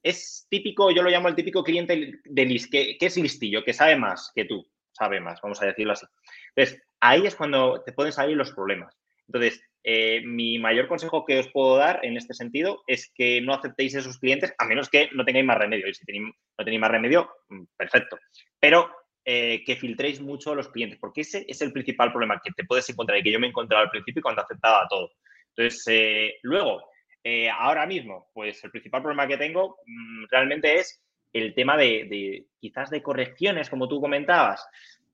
[0.07, 3.97] Es típico, yo lo llamo el típico cliente de que, que es listillo, que sabe
[3.97, 6.07] más que tú, sabe más, vamos a decirlo así.
[6.55, 8.97] Entonces, ahí es cuando te pueden salir los problemas.
[9.27, 13.53] Entonces, eh, mi mayor consejo que os puedo dar en este sentido es que no
[13.53, 15.89] aceptéis esos clientes a menos que no tengáis más remedio.
[15.89, 18.17] Y si tenéis, no tenéis más remedio, mm, perfecto.
[18.61, 18.89] Pero
[19.25, 22.89] eh, que filtréis mucho los clientes, porque ese es el principal problema que te puedes
[22.91, 25.11] encontrar y que yo me he encontrado al principio cuando aceptaba todo.
[25.57, 26.91] Entonces, eh, luego,
[27.53, 32.47] ahora mismo, pues el principal problema que tengo mm, realmente es el tema de, de,
[32.61, 34.67] quizás de correcciones, como tú comentabas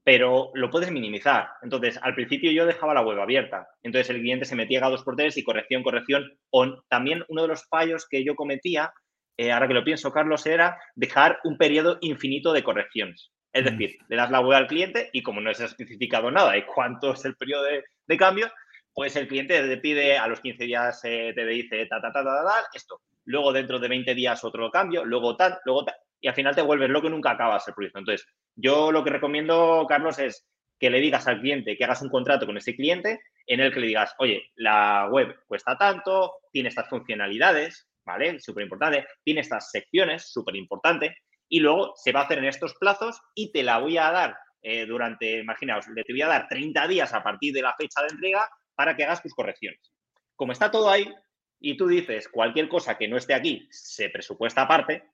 [0.05, 1.51] pero lo puedes minimizar.
[1.63, 3.69] Entonces, al principio yo dejaba la web abierta.
[3.83, 6.37] Entonces, el cliente se metía a dos por tres y corrección, corrección.
[6.51, 8.93] O también uno de los fallos que yo cometía,
[9.37, 13.31] eh, ahora que lo pienso, Carlos, era dejar un periodo infinito de correcciones.
[13.53, 13.67] Es mm.
[13.67, 16.67] decir, le das la web al cliente y como no se ha especificado nada de
[16.67, 18.51] cuánto es el periodo de, cambio,
[18.95, 22.23] pues el cliente te pide a los 15 días, eh, te dice ta, ta, ta,
[22.23, 23.01] ta, ta, esto.
[23.25, 25.95] Luego dentro de 20 días otro cambio, luego tal, luego tal.
[26.21, 27.99] Y al final te vuelves loco y nunca acabas el proyecto.
[27.99, 30.47] Entonces, yo lo que recomiendo, Carlos, es
[30.79, 33.81] que le digas al cliente que hagas un contrato con ese cliente en el que
[33.81, 38.41] le digas, oye, la web cuesta tanto, tiene estas funcionalidades, ¿vale?
[38.41, 41.17] Súper importante, tiene estas secciones, súper importante,
[41.49, 44.37] y luego se va a hacer en estos plazos y te la voy a dar
[44.63, 48.01] eh, durante, imaginaos, le te voy a dar 30 días a partir de la fecha
[48.03, 49.93] de entrega para que hagas tus correcciones.
[50.37, 51.13] Como está todo ahí,
[51.61, 55.05] y tú dices cualquier cosa que no esté aquí se presupuesta aparte,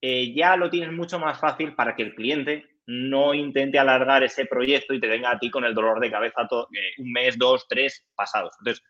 [0.00, 4.46] eh, ya lo tienes mucho más fácil para que el cliente no intente alargar ese
[4.46, 7.38] proyecto y te venga a ti con el dolor de cabeza todo, eh, un mes,
[7.38, 8.54] dos, tres pasados.
[8.58, 8.84] Entonces,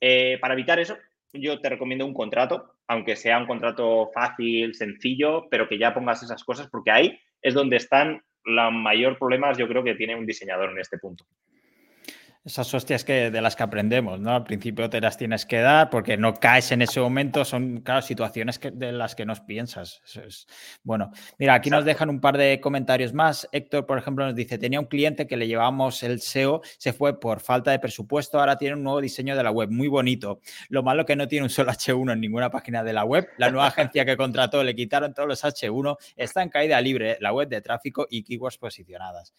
[0.00, 0.96] eh, para evitar eso,
[1.32, 6.22] yo te recomiendo un contrato, aunque sea un contrato fácil, sencillo, pero que ya pongas
[6.22, 10.24] esas cosas, porque ahí es donde están los mayores problemas, yo creo que tiene un
[10.24, 11.26] diseñador en este punto.
[12.46, 14.30] Esas hostias que, de las que aprendemos, ¿no?
[14.30, 18.02] Al principio te las tienes que dar porque no caes en ese momento, son, claro,
[18.02, 20.00] situaciones que, de las que no piensas.
[20.14, 20.46] es,
[20.84, 23.48] bueno, mira, aquí nos dejan un par de comentarios más.
[23.50, 27.18] Héctor, por ejemplo, nos dice, tenía un cliente que le llevamos el SEO, se fue
[27.18, 30.40] por falta de presupuesto, ahora tiene un nuevo diseño de la web, muy bonito.
[30.68, 33.26] Lo malo que no tiene un solo H1 en ninguna página de la web.
[33.38, 37.32] La nueva agencia que contrató le quitaron todos los H1, está en caída libre la
[37.32, 39.34] web de tráfico y keywords posicionadas.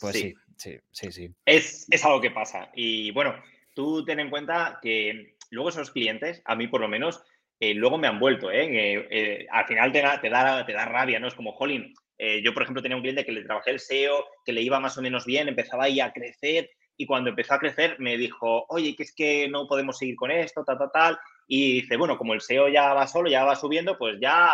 [0.00, 1.30] Pues sí, sí, sí, sí.
[1.44, 2.70] Es, algo que pasa.
[2.74, 3.34] Y bueno,
[3.74, 7.22] tú ten en cuenta que luego esos clientes, a mí por lo menos,
[7.58, 9.06] eh, luego me han vuelto, ¿eh?
[9.10, 11.28] eh al final te da, te da, te da rabia, ¿no?
[11.28, 14.26] Es como, jolín, eh, yo por ejemplo tenía un cliente que le trabajé el SEO,
[14.44, 17.58] que le iba más o menos bien, empezaba ahí a crecer y cuando empezó a
[17.58, 21.18] crecer me dijo, oye, que es que no podemos seguir con esto, tal, tal, tal.
[21.46, 24.50] Y dice, bueno, como el SEO ya va solo, ya va subiendo, pues ya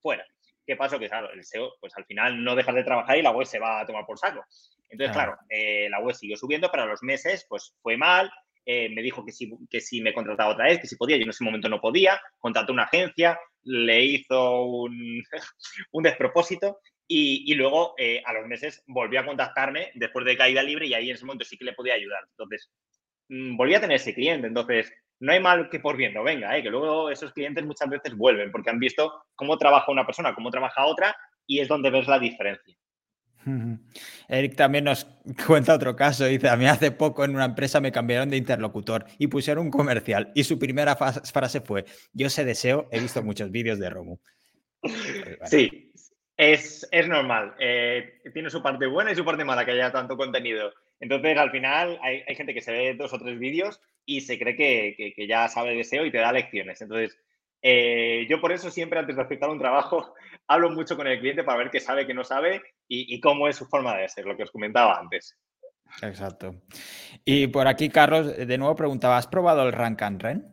[0.00, 0.24] fuera.
[0.66, 0.98] ¿Qué pasó?
[0.98, 3.58] Que claro, el SEO, pues al final no dejas de trabajar y la web se
[3.58, 4.42] va a tomar por saco.
[4.92, 8.30] Entonces, claro, eh, la web siguió subiendo, pero a los meses, pues fue mal.
[8.64, 11.24] Eh, me dijo que si, que si me contrataba otra vez, que si podía, yo
[11.24, 12.20] en ese momento no podía.
[12.38, 15.22] Contrató una agencia, le hizo un,
[15.92, 16.78] un despropósito
[17.08, 20.94] y, y luego eh, a los meses volvió a contactarme después de caída libre y
[20.94, 22.22] ahí en ese momento sí que le podía ayudar.
[22.30, 22.70] Entonces,
[23.28, 24.46] mm, volví a tener ese cliente.
[24.46, 28.14] Entonces, no hay mal que por bien no venga, que luego esos clientes muchas veces
[28.16, 32.06] vuelven porque han visto cómo trabaja una persona, cómo trabaja otra y es donde ves
[32.08, 32.76] la diferencia.
[34.28, 35.06] Eric también nos
[35.46, 36.24] cuenta otro caso.
[36.24, 39.70] Dice: A mí hace poco en una empresa me cambiaron de interlocutor y pusieron un
[39.70, 40.32] comercial.
[40.34, 44.18] Y su primera frase fue: Yo sé deseo, he visto muchos vídeos de Romu.
[45.44, 45.92] Sí,
[46.36, 47.54] es, normal.
[47.58, 50.72] Eh, tiene su parte buena y su parte mala que haya tanto contenido.
[51.00, 54.56] Entonces, al final, hay, gente que se ve dos o tres vídeos y se cree
[54.56, 56.80] que, que ya sabe deseo y te da lecciones.
[56.80, 57.16] Entonces,
[57.62, 60.14] eh, yo por eso siempre antes de aceptar un trabajo
[60.48, 63.56] hablo mucho con el cliente para ver qué sabe, qué no sabe y, cómo es
[63.56, 65.38] su forma de ser, lo que os comentaba antes.
[66.02, 66.54] Exacto.
[67.24, 70.44] Y por aquí, Carlos, de nuevo preguntaba, ¿has probado el Rank and Rent?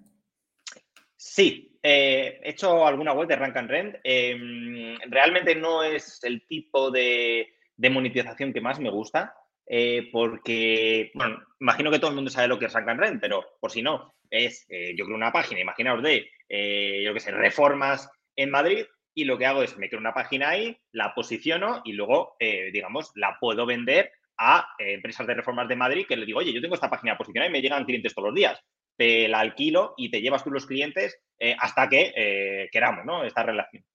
[1.18, 3.96] Sí, eh, he hecho alguna web de Rank and Rent.
[4.04, 9.34] Em, realmente no es el tipo de, monetización que más me gusta,
[9.66, 13.22] eh, porque, bueno, imagino que todo el mundo sabe lo que es Rank and Rent,
[13.22, 17.32] pero por si no, es, yo creo, una página, imaginaos de eh, yo qué sé,
[17.32, 21.82] reformas en Madrid y lo que hago es me creo una página ahí, la posiciono
[21.86, 26.18] y luego, eh, digamos, la puedo vender a eh, empresas de reformas de Madrid que
[26.18, 28.60] le digo, oye, yo tengo esta página posicionada y me llegan clientes todos los días.
[28.98, 31.22] Te la alquilo y te llevas tú los clientes
[31.62, 33.24] hasta que queramos, ¿no?
[33.24, 33.86] Esta relación.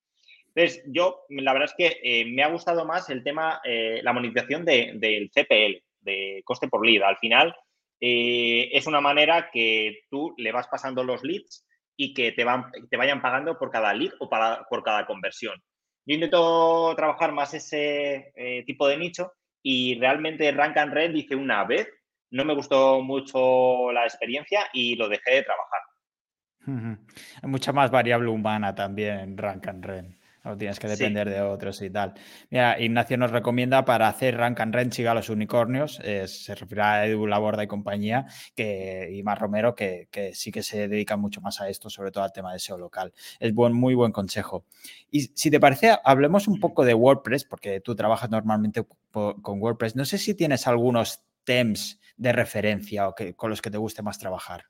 [0.54, 5.30] Entonces, yo, la verdad es que me ha gustado más el tema, la monetización del
[5.30, 7.02] CPL, de coste por lead.
[7.02, 7.54] Al final,
[8.06, 12.96] es una manera que tú le vas pasando los leads y que te, van, te
[12.96, 15.62] vayan pagando por cada lead o para, por cada conversión.
[16.06, 21.34] Yo intento trabajar más ese eh, tipo de nicho y realmente Rank and Rent hice
[21.34, 21.88] una vez,
[22.30, 25.80] no me gustó mucho la experiencia y lo dejé de trabajar.
[27.42, 30.23] Hay mucha más variable humana también en Rank and Rent.
[30.44, 32.12] No tienes que depender de otros y tal.
[32.50, 35.94] Mira, Ignacio nos recomienda para hacer rank and siga a los unicornios.
[35.94, 40.86] se refiere a Edu Laborda y compañía que, y más Romero, que, sí que se
[40.86, 43.14] dedican mucho más a esto, sobre todo al tema de SEO local.
[43.40, 44.66] Es buen, muy buen consejo.
[45.10, 49.96] Y si te parece, hablemos un poco de WordPress, porque tú trabajas normalmente con WordPress.
[49.96, 54.02] No sé si tienes algunos temas de referencia o que, con los que te guste
[54.02, 54.66] más trabajar.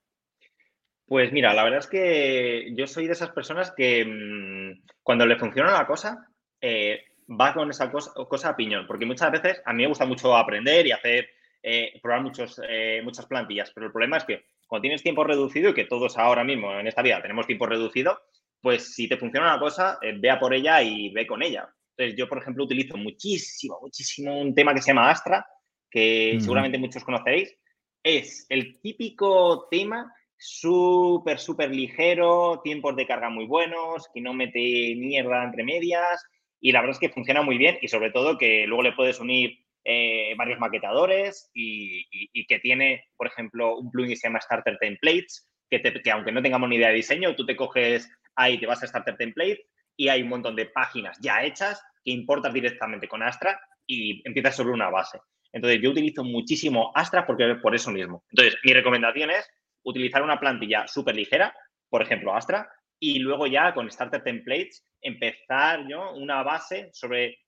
[1.06, 5.36] Pues mira, la verdad es que yo soy de esas personas que mm, cuando le
[5.36, 6.28] funciona la cosa,
[6.60, 10.34] eh, va con esa cosa, a piñón, porque muchas veces a mí me gusta mucho
[10.34, 11.28] aprender y hacer,
[11.62, 15.70] eh, probar muchos, eh, muchas plantillas, pero el problema es que cuando tienes tiempo reducido
[15.70, 18.18] y que todos ahora mismo en esta vida tenemos tiempo reducido,
[18.62, 21.68] pues si te funciona una cosa, vea por ella y ve con ella.
[21.96, 25.46] Entonces yo, por ejemplo, utilizo muchísimo, muchísimo un tema que se llama Astra,
[25.90, 27.54] que seguramente muchos conoceréis.
[28.02, 30.12] Es el típico tema
[30.44, 36.22] súper, súper ligero, tiempos de carga muy buenos, que no mete mierda entre medias
[36.60, 39.20] y la verdad es que funciona muy bien y sobre todo que luego le puedes
[39.20, 44.76] unir eh, varios maquetadores y, que tiene, por ejemplo, un plugin que se llama Starter
[44.78, 48.66] Templates, que, que aunque no tengamos ni idea de diseño, tú te coges ahí, te
[48.66, 49.66] vas a Starter Template
[49.96, 54.56] y hay un montón de páginas ya hechas que importas directamente con Astra y empiezas
[54.56, 55.20] sobre una base.
[55.52, 58.24] Entonces, yo utilizo muchísimo Astra porque por eso mismo.
[58.30, 59.48] Entonces, mi recomendación es
[59.84, 61.54] utilizar una plantilla súper ligera
[61.94, 62.68] por ejemplo, Astra,
[62.98, 67.38] y luego ya con Starter Templates empezar yo una base sobre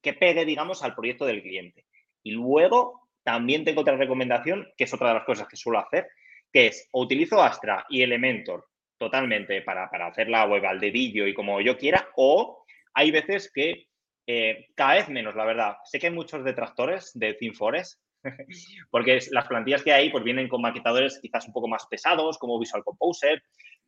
[0.00, 1.84] que pegue, digamos, al proyecto del cliente.
[2.22, 6.08] Y luego también tengo otra recomendación, que es otra de las cosas que suelo hacer,
[6.50, 11.34] que es o utilizo Astra y Elementor totalmente para, hacer la web al dedillo y
[11.34, 12.64] como yo quiera, o
[12.94, 13.86] hay veces que
[14.26, 15.76] eh, cada vez menos, la verdad.
[15.84, 18.00] Sé que hay muchos detractores de ThemeForest,
[18.90, 22.58] porque las plantillas que hay pues vienen con maquetadores quizás un poco más pesados, como
[22.58, 23.42] Visual Composer,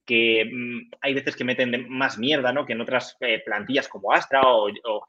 [0.05, 2.67] que mm, hay veces que meten más mierda, ¿no?
[2.67, 5.05] Que en otras eh, plantillas como Astra o, o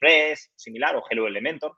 [0.00, 1.76] Press, similar, o Hello Elementor.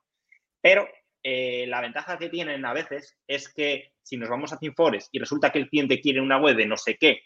[0.61, 0.89] Pero
[1.23, 5.19] eh, la ventaja que tienen a veces es que si nos vamos a ThemeForest y
[5.19, 7.21] resulta que el cliente quiere una web de no sé qué,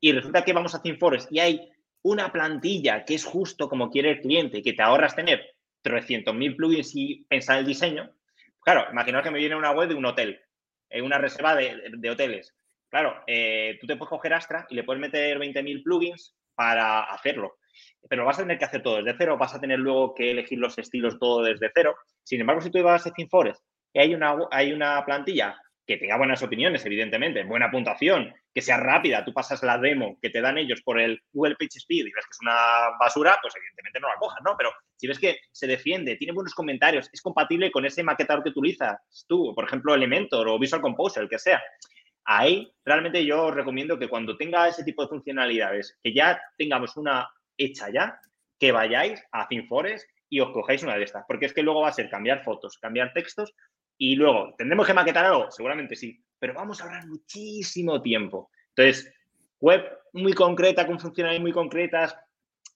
[0.00, 1.68] y resulta que vamos a ThemeForest y hay
[2.02, 5.44] una plantilla que es justo como quiere el cliente, que te ahorras tener
[5.82, 8.10] 300.000 plugins y pensar el diseño,
[8.72, 10.40] claro, imaginaos que me viene una web de un hotel,
[10.90, 12.54] eh, una reserva de hoteles
[12.90, 17.58] Claro, eh, tú te puedes coger Astra y le puedes meter 20.000 plugins para hacerlo,
[18.08, 20.58] pero vas a tener que hacer todo desde cero, vas a tener luego que elegir
[20.58, 21.94] los estilos todo desde cero.
[22.24, 23.62] Sin embargo, si tú vas a ThemeForest
[23.92, 28.76] y hay una, hay una plantilla que tenga buenas opiniones, evidentemente, buena puntuación, que sea
[28.76, 32.26] rápida, tú pasas la demo que te dan ellos por el Google PageSpeed y ves
[32.26, 34.54] que es una basura, pues evidentemente no la cojas, ¿no?
[34.58, 38.50] Pero si ves que se defiende, tiene buenos comentarios, es compatible con ese maquetador que
[38.50, 41.62] utilizas tú, por ejemplo, Elementor o Visual Composer, el que sea,
[42.26, 47.30] ahí realmente yo recomiendo que cuando tenga ese tipo de funcionalidades, que ya tengamos una
[47.56, 48.20] hecha ya,
[48.60, 51.88] que vayáis a ThemeForest y os cojáis una de estas, porque es que luego va
[51.88, 53.54] a ser cambiar fotos, cambiar textos
[53.98, 55.50] y luego, ¿tendremos que maquetar algo?
[55.50, 58.50] Seguramente sí, pero vamos a ahorrar muchísimo tiempo.
[58.68, 59.12] Entonces,
[59.60, 62.16] web muy concreta, con funcionalidades muy concretas,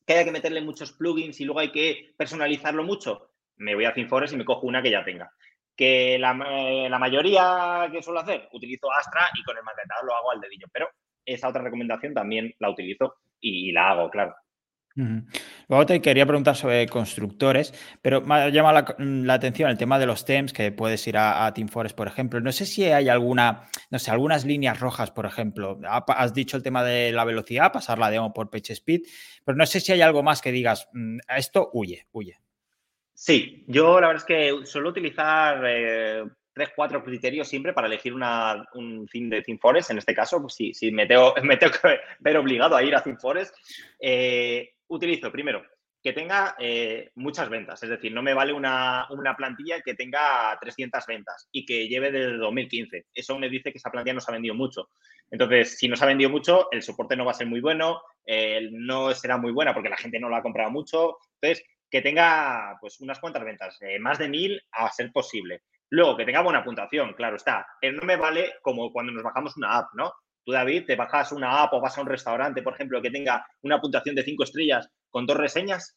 [0.05, 3.95] que haya que meterle muchos plugins y luego hay que personalizarlo mucho, me voy a
[3.95, 5.33] ThemeForest y me cojo una que ya tenga
[5.77, 10.15] que la, eh, la, mayoría que suelo hacer, utilizo Astra y con el maquetador lo
[10.15, 10.89] hago al dedillo, pero
[11.25, 14.35] esa otra recomendación también la utilizo y, la hago, claro.
[14.95, 17.73] Luego te quería preguntar sobre constructores,
[18.03, 21.47] pero me ha llamado la, atención el tema de los TEMS, que puedes ir a,
[21.47, 22.41] a, Team Forest, por ejemplo.
[22.41, 25.79] No sé si hay alguna, no sé, algunas líneas rojas, por ejemplo.
[25.85, 29.03] Has dicho el tema de la velocidad, pasar la demo por PageSpeed,
[29.45, 32.39] pero no sé si hay algo más que digas, mm, esto huye, huye.
[33.15, 38.15] Sí, yo la verdad es que suelo utilizar eh, tres, cuatro criterios siempre para elegir
[38.15, 39.91] un theme de ThemeForest.
[39.91, 40.57] En este caso, pues
[40.93, 43.55] me, tengo, me tengo que ver obligado a ir a ThemeForest,
[44.01, 45.63] eh, utilizo primero
[46.03, 47.81] que tenga eh, muchas ventas.
[47.83, 52.39] Es decir, no me vale una, plantilla que tenga 300 ventas y que lleve desde
[52.39, 53.07] 2015.
[53.15, 54.89] Eso me dice que esa plantilla no se ha vendido mucho.
[55.31, 58.03] Entonces, si no se ha vendido mucho, el soporte no va a ser muy bueno,
[58.73, 61.19] no será muy buena porque la gente no lo ha comprado mucho.
[61.41, 65.63] Entonces, que tenga pues unas cuantas ventas, eh, más de mil a ser posible.
[65.91, 67.67] Luego, que tenga buena puntuación, claro está.
[67.81, 70.11] Pero no me vale como cuando nos bajamos una app, ¿no?
[70.45, 73.47] Tú, David, te bajas una app o vas a un restaurante, por ejemplo, que tenga
[73.63, 75.97] una puntuación de cinco estrellas con dos reseñas.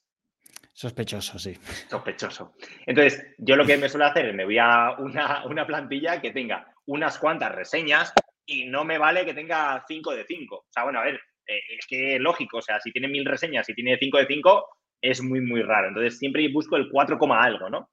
[0.73, 1.55] Sospechoso, sí.
[1.89, 2.53] Sospechoso.
[2.85, 6.67] Entonces, yo lo que me suelo hacer es me voy a una, plantilla que tenga
[6.85, 8.13] unas cuantas reseñas
[8.45, 10.57] y no me vale que tenga cinco de cinco.
[10.57, 11.15] O sea, bueno, a ver,
[11.47, 14.67] eh, es que lógico, o sea, si tiene mil reseñas y tiene cinco de cinco,
[15.01, 15.87] es muy, muy raro.
[15.87, 17.89] Entonces, siempre busco el 4, algo, ¿no?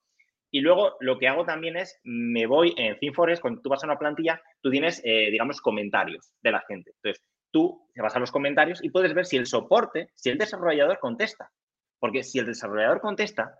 [0.54, 3.86] Y luego lo que hago también es, me voy en ThemeForest, cuando tú vas a
[3.86, 6.92] una plantilla, tú tienes, eh, digamos, comentarios de la gente.
[6.94, 10.36] Entonces, tú te vas a los comentarios y puedes ver si el soporte, si el
[10.36, 11.50] desarrollador contesta.
[11.98, 13.58] Porque si el desarrollador contesta,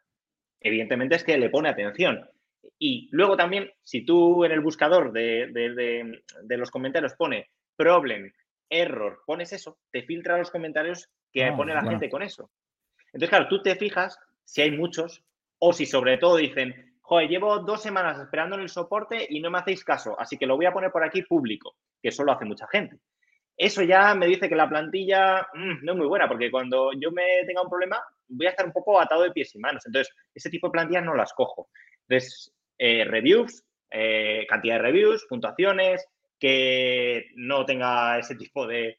[0.60, 2.28] evidentemente es que le pone atención.
[2.78, 8.30] Y luego también, si tú en el buscador de, los comentarios pone problem,
[8.68, 12.50] error, pones eso, te filtra los comentarios que ah, pone la gente con eso.
[13.06, 15.24] Entonces, claro, tú te fijas si hay muchos
[15.64, 19.48] o si sobre todo dicen, joder, llevo dos semanas esperando en el soporte y no
[19.48, 22.32] me hacéis caso, así que lo voy a poner por aquí público, que eso lo
[22.32, 22.98] hace mucha gente.
[23.56, 27.12] Eso ya me dice que la plantilla mm, no es muy buena, porque cuando yo
[27.12, 29.86] me tenga un problema voy a estar un poco atado de pies y manos.
[29.86, 31.68] Entonces, ese tipo de plantillas no las cojo.
[32.08, 36.04] Entonces, eh, reviews, eh, cantidad de reviews, puntuaciones,
[36.40, 38.98] que no tenga ese tipo de,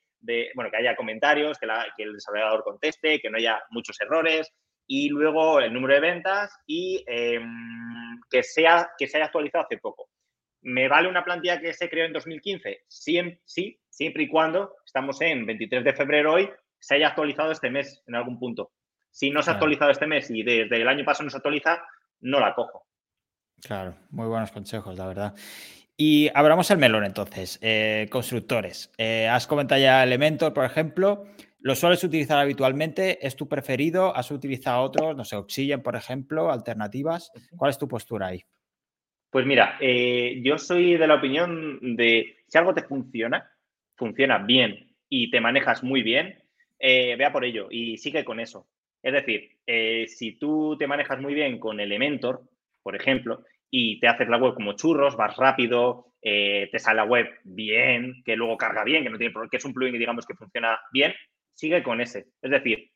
[0.56, 4.54] bueno, que haya comentarios, que, el desarrollador conteste, que no haya muchos errores
[4.88, 9.78] y luego el número de ventas y em, que, sea, que se haya actualizado hace
[9.78, 10.10] poco.
[10.62, 12.86] ¿Me vale una plantilla que se creó en 2015?
[12.88, 17.70] Sí, sí, siempre y cuando estamos en 23 de febrero hoy, se haya actualizado este
[17.70, 18.72] mes en algún punto.
[19.12, 21.84] Si no se ha actualizado este mes y desde el año pasado no se actualiza,
[22.22, 22.88] no la cojo.
[23.62, 25.36] Claro, muy buenos consejos, la verdad.
[25.96, 27.60] Y abramos el melón entonces.
[27.62, 28.92] Eh, constructores.
[28.98, 31.26] Eh, has comentado ya Elementor, por ejemplo.
[31.64, 33.26] ¿Lo sueles utilizar habitualmente?
[33.26, 34.14] ¿Es tu preferido?
[34.14, 35.16] ¿Has utilizado otros?
[35.16, 37.32] No sé, Oxygen, por ejemplo, alternativas.
[37.56, 38.44] ¿Cuál es tu postura ahí?
[39.30, 43.50] Pues mira, eh, yo soy de la opinión de si algo te funciona,
[43.96, 46.38] funciona bien y te manejas muy bien,
[46.80, 48.68] eh, vea por ello y sigue con eso.
[49.02, 52.44] Es decir, eh, si tú te manejas muy bien con Elementor,
[52.82, 57.06] por ejemplo, y te haces la web como churros, vas rápido, eh, te sale la
[57.06, 60.36] web bien, que luego carga bien, que no tiene que es un plugin digamos que
[60.36, 61.14] funciona bien,
[61.54, 62.28] sigue con ese.
[62.42, 62.90] Es decir,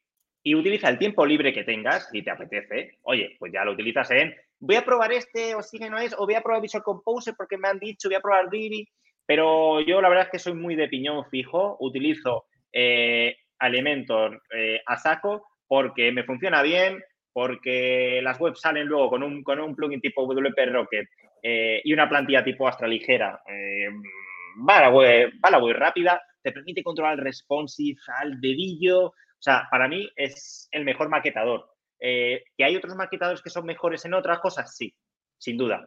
[0.43, 4.09] y utiliza el tiempo libre que tengas y te apetece, oye, pues ya lo utilizas
[4.11, 7.35] en voy a probar este o sigue no es, o voy a probar Visual Composer
[7.37, 8.87] porque me han dicho, voy a probar Divi,
[9.25, 14.81] pero yo la verdad es que soy muy de piñón fijo, utilizo eh, Elementor eh,
[14.85, 17.03] a saco porque me funciona bien,
[17.33, 21.07] porque las webs salen luego con un, con un plugin tipo WP Rocket
[21.43, 23.89] eh, y una plantilla tipo Astra ligera, eh,
[24.67, 29.07] va, la web, va la web rápida, te permite controlar el responsive al dedillo.
[29.07, 31.69] O sea, para mí es el mejor maquetador.
[31.99, 34.75] Eh, ¿Que hay otros maquetadores que son mejores en otras cosas?
[34.75, 34.95] Sí,
[35.37, 35.85] sin duda.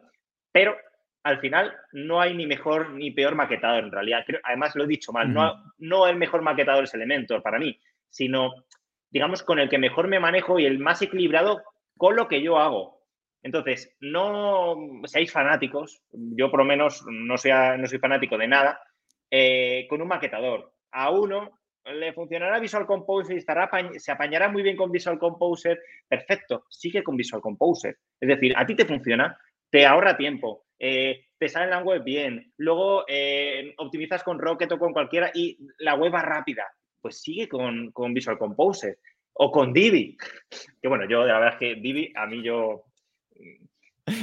[0.51, 0.75] Pero
[1.23, 4.23] al final no hay ni mejor ni peor maquetador en realidad.
[4.43, 8.53] además, lo he dicho mal, no, no el mejor maquetador es Elementor para mí, sino
[9.11, 11.61] digamos, con el que mejor me manejo y el más equilibrado
[11.97, 13.01] con lo que yo hago.
[13.43, 18.79] Entonces, no seáis fanáticos, yo por lo menos no, sea, no soy fanático de nada,
[19.31, 20.73] eh, con un maquetador.
[20.91, 25.81] A uno le funcionará Visual Composer y estará, se apañará muy bien con Visual Composer.
[26.07, 27.97] Perfecto, sigue con Visual Composer.
[28.19, 29.35] Es decir, a ti te funciona,
[29.71, 34.77] te ahorra tiempo, eh, te sale la web bien, luego eh, optimizas con Rocket o
[34.77, 36.67] con cualquiera y la web va rápida
[37.01, 38.99] pues sigue con, Visual Composer
[39.33, 40.17] o con Divi.
[40.81, 42.85] Que bueno, yo la verdad es que Divi, a mí yo.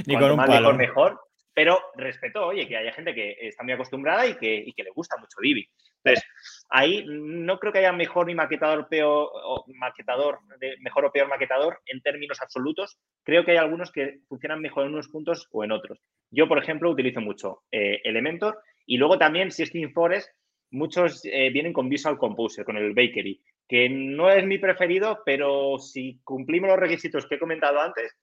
[0.06, 1.20] Ni con un mejor, mejor.
[1.59, 5.40] Pero respeto, oye, que haya gente que está muy acostumbrada y que, le gusta mucho
[5.42, 5.68] Divi.
[6.04, 6.24] Entonces,
[6.68, 11.26] ahí no creo que haya mejor ni maquetador peor o maquetador, de, mejor o peor
[11.26, 13.00] maquetador en términos absolutos.
[13.24, 15.98] Creo que hay algunos que funcionan mejor en unos puntos o en otros.
[16.30, 20.30] Yo, por ejemplo, utilizo mucho eh, Elementor y luego también System Forest
[20.70, 25.76] muchos eh, vienen con Visual Composer, con el Bakery, que no es mi preferido, pero
[25.80, 28.16] si cumplimos los requisitos que he comentado antes,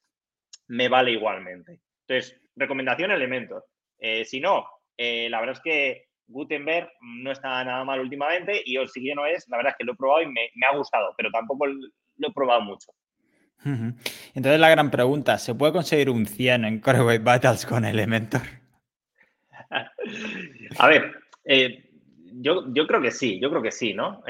[0.69, 1.81] me vale igualmente.
[2.07, 3.65] Entonces, recomendación Elementor.
[3.99, 4.65] Eh, si no,
[4.97, 9.25] eh, la verdad es que Gutenberg no está nada mal últimamente y el siguiente no
[9.25, 12.27] es, la verdad es que lo he probado y me, ha gustado, pero tampoco lo
[12.27, 12.91] he probado mucho.
[13.63, 18.41] Entonces la gran pregunta, ¿se puede conseguir un 100 en Core Web Battles con Elementor?
[20.77, 21.15] A ver,
[22.33, 24.21] yo, yo creo que sí, yo creo que sí, ¿no?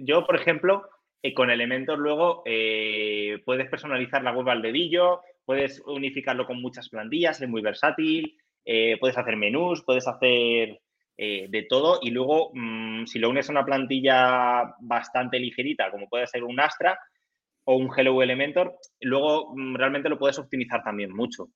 [0.00, 0.88] Yo, por ejemplo,
[1.22, 6.90] eh, con Elementor luego eh, puedes personalizar la web al dedillo, puedes unificarlo con muchas
[6.90, 8.36] plantillas, es muy versátil,
[8.66, 10.78] eh, puedes hacer menús, puedes hacer
[11.20, 16.28] de todo y luego mm, si lo unes a una plantilla bastante ligerita, como puede
[16.28, 16.96] ser un Astra
[17.64, 21.48] o un Hello Elementor, luego mm, realmente lo puedes optimizar también mucho.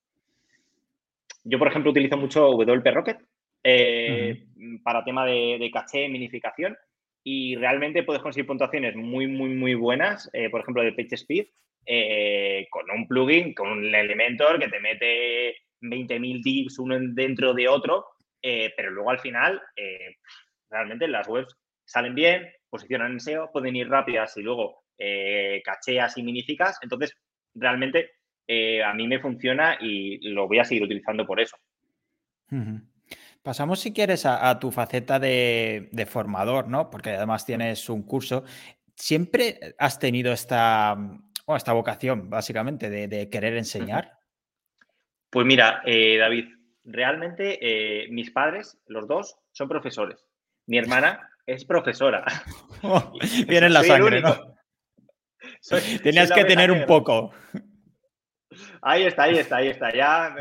[1.45, 3.19] Yo, por ejemplo, utilizo mucho WP Rocket,
[3.63, 4.45] eh,
[4.83, 6.75] para tema de, caché, minificación.
[7.23, 11.45] Y realmente puedes conseguir puntuaciones muy, muy, muy buenas, eh, por ejemplo, de PageSpeed,
[11.85, 17.67] eh, con un plugin, con un Elementor que te mete 20.000 divs uno dentro de
[17.67, 18.05] otro,
[18.41, 19.61] pero luego al final,
[20.69, 21.55] realmente las webs
[21.85, 24.83] salen bien, posicionan en SEO, pueden ir rápidas y luego
[25.63, 26.77] cacheas y minificas.
[26.81, 27.17] Entonces,
[27.53, 28.11] realmente
[28.83, 31.57] a mí me funciona y lo voy a seguir utilizando por eso.
[33.43, 36.89] Pasamos, si quieres, a, tu faceta de, formador, ¿no?
[36.89, 38.45] Porque además tienes un curso.
[38.95, 40.95] ¿Siempre has tenido esta,
[41.47, 44.11] esta vocación, básicamente, de, querer enseñar?
[45.29, 46.47] Pues mira, eh, David,
[46.83, 50.25] realmente eh, mis padres, los dos, son profesores.
[50.67, 52.23] Mi hermana es profesora.
[53.47, 54.55] viene en la sangre, ¿no?
[56.03, 57.31] Tenías que tener un poco.
[58.81, 59.93] Ahí está, ahí está, ahí está.
[59.93, 60.35] Ya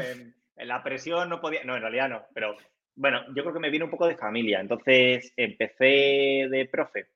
[0.57, 1.65] en la presión no podía.
[1.65, 2.57] No, en realidad no, pero
[2.95, 4.61] bueno, yo creo que me viene un poco de familia.
[4.61, 7.09] Entonces empecé de profe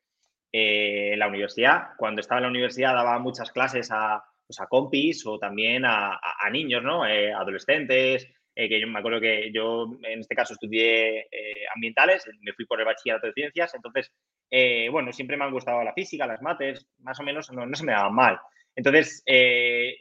[0.58, 1.88] eh, la universidad.
[1.98, 6.18] Cuando estaba en la universidad daba muchas clases a, pues, compis o también a,
[6.50, 7.06] niños, ¿no?
[7.06, 8.26] Eh, adolescentes.
[8.54, 11.28] Eh, que yo me acuerdo que yo en este caso estudié
[11.74, 13.74] ambientales, me fui por el bachillerato de ciencias.
[13.74, 14.10] Entonces,
[14.90, 17.92] bueno, siempre me han gustado la física, las mates, más o menos no, se me
[17.92, 18.40] daban mal.
[18.74, 19.22] Entonces,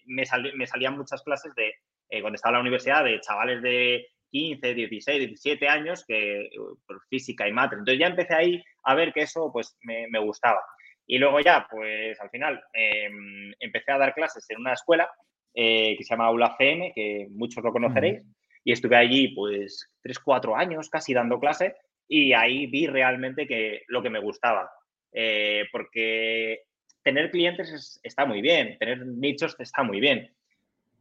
[0.06, 1.74] me, salían muchas clases de,
[2.22, 6.50] cuando estaba en la universidad, de chavales de 15, 16, 17 años que
[6.86, 7.76] por física y mate.
[7.76, 10.62] Entonces ya empecé ahí a ver que eso pues me, gustaba.
[11.08, 15.10] Y luego ya, pues al final em, empecé a dar clases en una escuela
[15.54, 18.24] eh, que se llama Aula CM, que muchos lo conoceréis,
[18.66, 23.84] y estuve allí pues 3, 4 años casi dando clase y ahí vi realmente que
[23.88, 24.70] lo que me gustaba.
[25.14, 26.64] Eh, porque
[27.04, 30.30] tener clientes está muy bien, tener nichos está muy bien,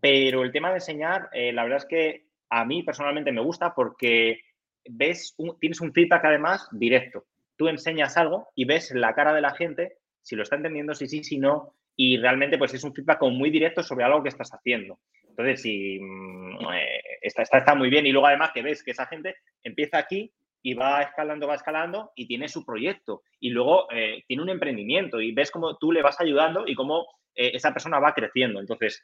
[0.00, 3.74] pero el tema de enseñar, eh, la verdad es que a mí personalmente me gusta
[3.74, 4.40] porque
[4.88, 7.24] ves, tienes un feedback además directo.
[7.56, 11.06] Tú enseñas algo y ves la cara de la gente si lo está entendiendo, si
[11.06, 14.50] sí, si no, y realmente pues es un feedback muy directo sobre algo que estás
[14.50, 14.98] haciendo.
[15.28, 18.06] Entonces, sí, mm, eh, está, está, muy bien.
[18.06, 20.32] Y luego además que ves que esa gente empieza aquí
[20.62, 23.22] y va escalando, va escalando y tiene su proyecto.
[23.38, 27.06] Y luego eh, tiene un emprendimiento y ves cómo tú le vas ayudando y cómo
[27.34, 28.60] eh, esa persona va creciendo.
[28.60, 29.02] Entonces,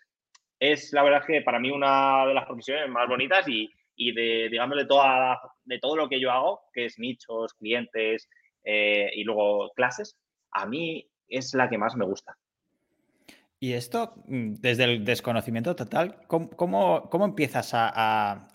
[0.61, 4.49] es la verdad que para mí una de las profesiones más bonitas y, y de,
[4.51, 8.29] digamos, toda, de todo lo que yo hago, que es nichos, clientes
[8.63, 10.19] y luego clases,
[10.53, 12.37] a mí es la que más me gusta.
[13.63, 18.49] Y esto, mm, desde el desconocimiento total, ¿cómo, cómo, empiezas a,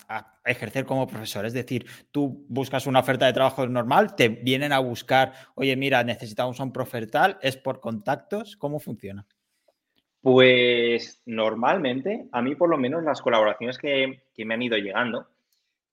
[0.43, 1.45] ejercer como profesor?
[1.45, 6.03] Es decir, tú buscas una oferta de trabajo normal, te vienen a buscar, oye, mira,
[6.03, 8.55] necesitamos un profe tal, ¿es por contactos?
[8.57, 9.27] ¿Cómo funciona?
[10.26, 15.28] Pues normalmente, a mí por lo menos las colaboraciones que, me han ido llegando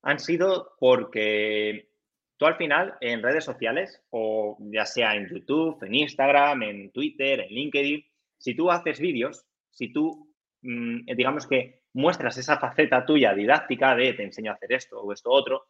[0.00, 1.90] han sido porque
[2.38, 7.40] tú al final en redes sociales, o ya sea en YouTube, en Instagram, en Twitter,
[7.40, 8.06] en LinkedIn,
[8.38, 14.14] si tú haces vídeos, si tú, mm, digamos que muestras esa faceta tuya didáctica de
[14.14, 15.66] te enseño a hacer esto o esto otro,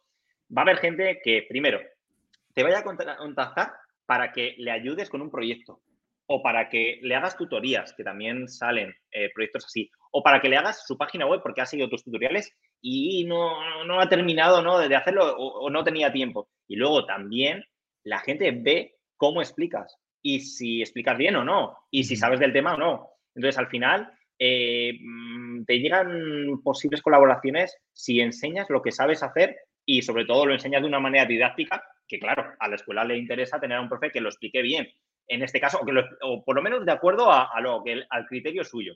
[0.57, 1.81] va a haber gente que primero
[2.53, 3.73] te vaya a contactar
[4.05, 5.81] para que le ayudes con un proyecto
[6.27, 10.49] o para que le hagas tutorías, que también salen eh, proyectos así, o para que
[10.49, 14.61] le hagas su página web porque ha seguido tus tutoriales y no, no ha terminado
[14.61, 14.77] ¿no?
[14.79, 16.49] de hacerlo o, no tenía tiempo.
[16.67, 17.63] Y luego también
[18.03, 22.53] la gente ve cómo explicas y si explicas bien o no, y si sabes del
[22.53, 23.09] tema o no.
[23.35, 29.57] Entonces, al final, eh, mm, te llegan posibles colaboraciones si enseñas lo que sabes hacer
[29.85, 33.17] y sobre todo lo enseñas de una manera didáctica, que claro, a la escuela le
[33.17, 34.87] interesa tener a un profe que lo explique bien,
[35.27, 35.79] en este caso,
[36.21, 38.95] o, por lo menos de acuerdo a, lo que al criterio suyo.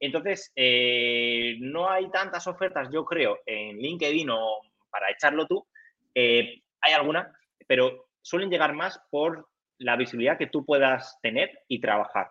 [0.00, 5.66] Entonces, eh, no hay tantas ofertas, yo creo, en LinkedIn o para echarlo tú.
[6.14, 7.32] Eh, hay alguna,
[7.66, 9.48] pero suelen llegar más por
[9.78, 12.28] la visibilidad que tú puedas tener y trabajar.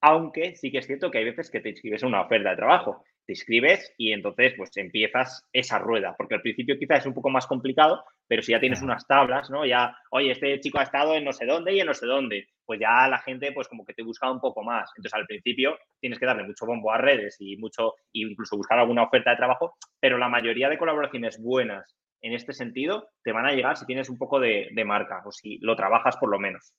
[0.00, 2.56] Aunque sí que es cierto que hay veces que te inscribes en una oferta de
[2.56, 7.14] trabajo, te inscribes y entonces pues empiezas esa rueda, porque al principio quizás es un
[7.14, 9.64] poco más complicado, pero si ya tienes unas tablas, ¿no?
[9.66, 12.46] Ya, oye, este chico ha estado en no sé dónde y en no sé dónde,
[12.64, 14.90] pues ya la gente pues como que te busca un poco más.
[14.96, 19.04] Entonces al principio tienes que darle mucho bombo a redes y mucho, incluso buscar alguna
[19.04, 23.52] oferta de trabajo, pero la mayoría de colaboraciones buenas en este sentido te van a
[23.52, 26.74] llegar si tienes un poco de marca o si lo trabajas por lo menos.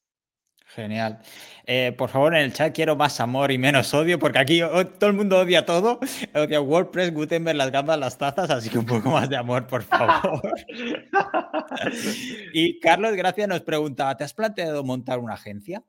[0.70, 1.20] Genial.
[1.66, 4.62] Eh, por favor, en el chat quiero más amor y menos odio, porque aquí
[5.00, 6.00] todo el mundo odia todo.
[6.36, 9.82] Odia WordPress, Gutenberg, las gambas, las tazas, así que un poco más de amor, por
[9.82, 10.42] favor.
[12.54, 15.84] y Carlos Gracia nos preguntaba, ¿te has planteado montar una agencia?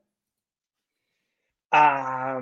[1.72, 2.40] a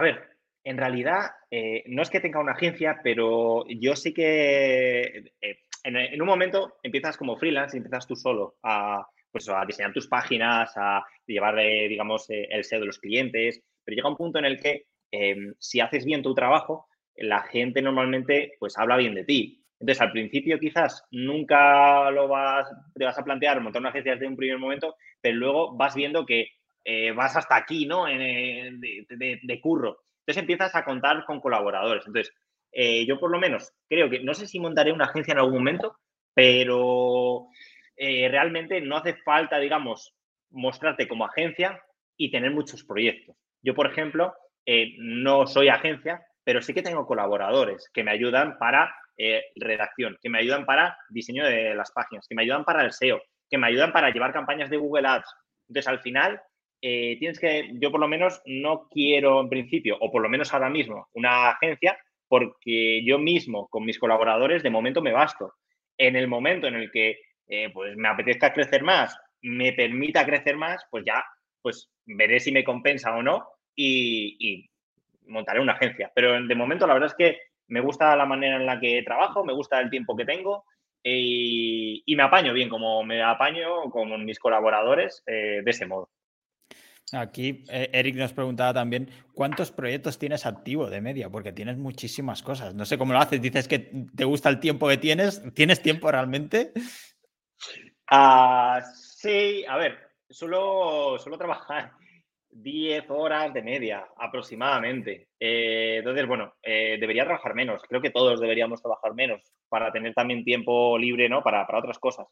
[0.00, 5.58] ver, en realidad eh, no es que tenga una agencia, pero yo sí que eh,
[5.84, 9.06] en, un momento empiezas como freelance y empiezas tú solo a
[9.36, 13.94] pues a diseñar tus páginas, a llevar, digamos, eh, el SEO de los clientes, pero
[13.94, 18.52] llega un punto en el que em, si haces bien tu trabajo, la gente normalmente
[18.58, 19.62] pues habla bien de ti.
[19.78, 24.26] Entonces, al principio quizás nunca lo vas, te vas a plantear montar una agencia desde
[24.26, 26.48] un primer momento, pero luego vas viendo que
[26.82, 28.08] eh, vas hasta aquí, ¿no?
[28.08, 29.98] En, de, curro.
[30.20, 32.06] Entonces empiezas a contar con colaboradores.
[32.06, 32.32] Entonces,
[32.72, 35.58] eh, yo por lo menos creo que, no sé si montaré una agencia en algún
[35.58, 35.98] momento,
[36.32, 37.48] pero
[37.96, 40.14] eh, realmente no hace falta, digamos,
[40.50, 41.80] mostrarte como agencia
[42.16, 43.36] y tener muchos proyectos.
[43.62, 44.34] Yo, por ejemplo,
[44.64, 50.16] eh, no soy agencia, pero sí que tengo colaboradores que me ayudan para eh, redacción,
[50.20, 53.58] que me ayudan para diseño de las páginas, que me ayudan para el SEO, que
[53.58, 55.34] me ayudan para llevar campañas de Google Ads.
[55.68, 56.40] Entonces, al final,
[56.80, 60.70] tienes que, yo por lo menos no quiero en principio, o por lo menos ahora
[60.70, 65.54] mismo, una agencia, porque yo mismo con mis colaboradores de momento me basto.
[65.98, 67.18] En el momento en el que
[67.48, 71.24] eh, pues me apetezca crecer más, me permita crecer más, pues ya,
[71.62, 74.68] pues veré si me compensa o no y,
[75.28, 76.12] montaré una agencia.
[76.14, 79.44] Pero de momento la verdad es que me gusta la manera en la que trabajo,
[79.44, 80.64] me gusta el tiempo que tengo
[81.02, 86.08] y, me apaño bien, como me apaño con mis colaboradores eh, de ese modo.
[87.12, 91.30] Aquí eh, Eric nos preguntaba también, ¿cuántos proyectos tienes activo de media?
[91.30, 92.74] Porque tienes muchísimas cosas.
[92.74, 93.40] No sé cómo lo haces.
[93.40, 95.40] Dices que te gusta el tiempo que tienes.
[95.54, 96.72] ¿Tienes tiempo realmente?
[98.08, 99.98] Ah, sí, a ver,
[100.28, 101.92] suelo, suelo trabajar
[102.50, 105.28] 10 horas de media aproximadamente.
[105.38, 107.82] Eh, entonces, bueno, eh, debería trabajar menos.
[107.88, 111.42] Creo que todos deberíamos trabajar menos para tener también tiempo libre, ¿no?
[111.42, 112.26] Para, otras cosas.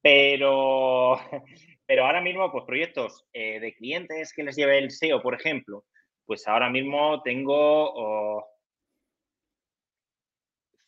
[0.00, 1.16] Pero,
[1.86, 5.84] pero ahora mismo, pues proyectos eh, de clientes que les lleve el SEO, por ejemplo,
[6.24, 8.46] pues ahora mismo tengo oh,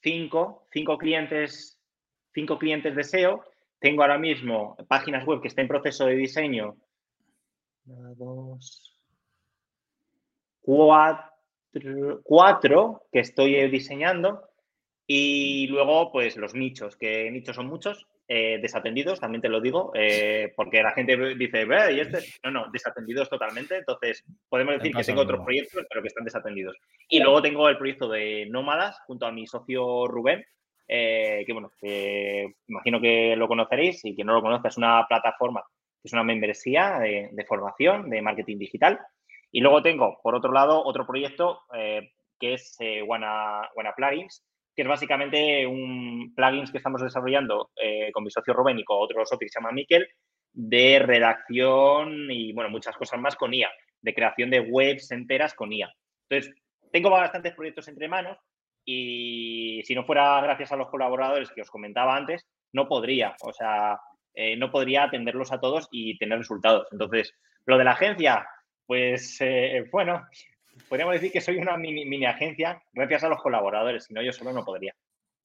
[0.01, 1.83] cinco, cinco clientes
[2.35, 3.45] cinco clientes de SEO.
[3.83, 6.77] Tengo ahora mismo páginas web que están en proceso de diseño.
[7.85, 8.97] Una, dos,
[10.61, 14.49] cuatro, cuatro que estoy diseñando.
[15.05, 19.91] Y luego, pues los nichos, que nichos son muchos, eh, desatendidos, también te lo digo,
[19.97, 22.19] eh, porque la gente dice, ¿y este?
[22.45, 23.79] No, no, desatendidos totalmente.
[23.79, 26.77] Entonces, podemos decir que tengo otros proyectos, pero que están desatendidos.
[27.09, 30.45] Y luego tengo el proyecto de Nómadas junto a mi socio Rubén,
[30.89, 31.71] eh, que bueno,
[32.69, 35.63] imagino que lo conoceréis y quien no lo conozca es una plataforma,
[36.03, 39.01] es una membresía de, formación de marketing digital.
[39.51, 41.61] Y luego tengo, por otro lado, otro proyecto
[42.41, 42.77] que es
[43.07, 44.43] Wanna, Wanna Plugins,
[44.75, 48.99] que es básicamente un plugins que estamos desarrollando eh, con mi socio Rubén y con
[49.01, 50.09] otro socio que se llama Miquel,
[50.53, 53.71] de redacción y, bueno, muchas cosas más con IA,
[54.01, 55.93] de creación de webs enteras con IA.
[56.29, 56.55] Entonces,
[56.91, 58.39] tengo bastantes proyectos entre manos
[58.85, 63.53] y si no fuera gracias a los colaboradores que os comentaba antes, no podría, o
[63.53, 64.01] sea,
[64.35, 66.87] eh, no podría atenderlos a todos y tener resultados.
[66.91, 67.35] Entonces,
[67.67, 68.47] lo de la agencia,
[68.87, 70.27] pues eh, bueno,
[70.89, 74.53] podríamos decir que soy una mini, agencia gracias a los colaboradores, si no yo solo
[74.53, 74.95] no podría.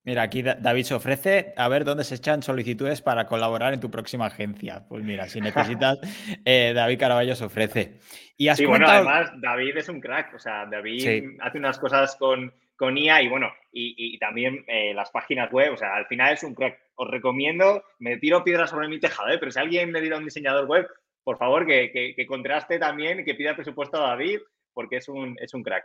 [0.04, 3.92] Mira, aquí David se ofrece a ver dónde se echan solicitudes para colaborar en tu
[3.92, 4.86] próxima agencia.
[4.88, 5.98] Pues mira, si necesitas,
[6.46, 8.00] eh, David Caraballo se ofrece.
[8.38, 12.54] Y sí, bueno, además David es un crack, o sea, David hace unas cosas con,
[12.78, 16.44] con IA y bueno, y, también eh, las páginas web, o sea, al final es
[16.44, 16.80] un crack.
[16.96, 19.38] Os recomiendo, me tiro piedras sobre mi tejado, ¿eh?
[19.38, 20.88] pero si alguien me diera un diseñador web,
[21.24, 24.40] por favor, que, que, que contraste también, que pida presupuesto a David,
[24.74, 25.84] porque es un, es un crack.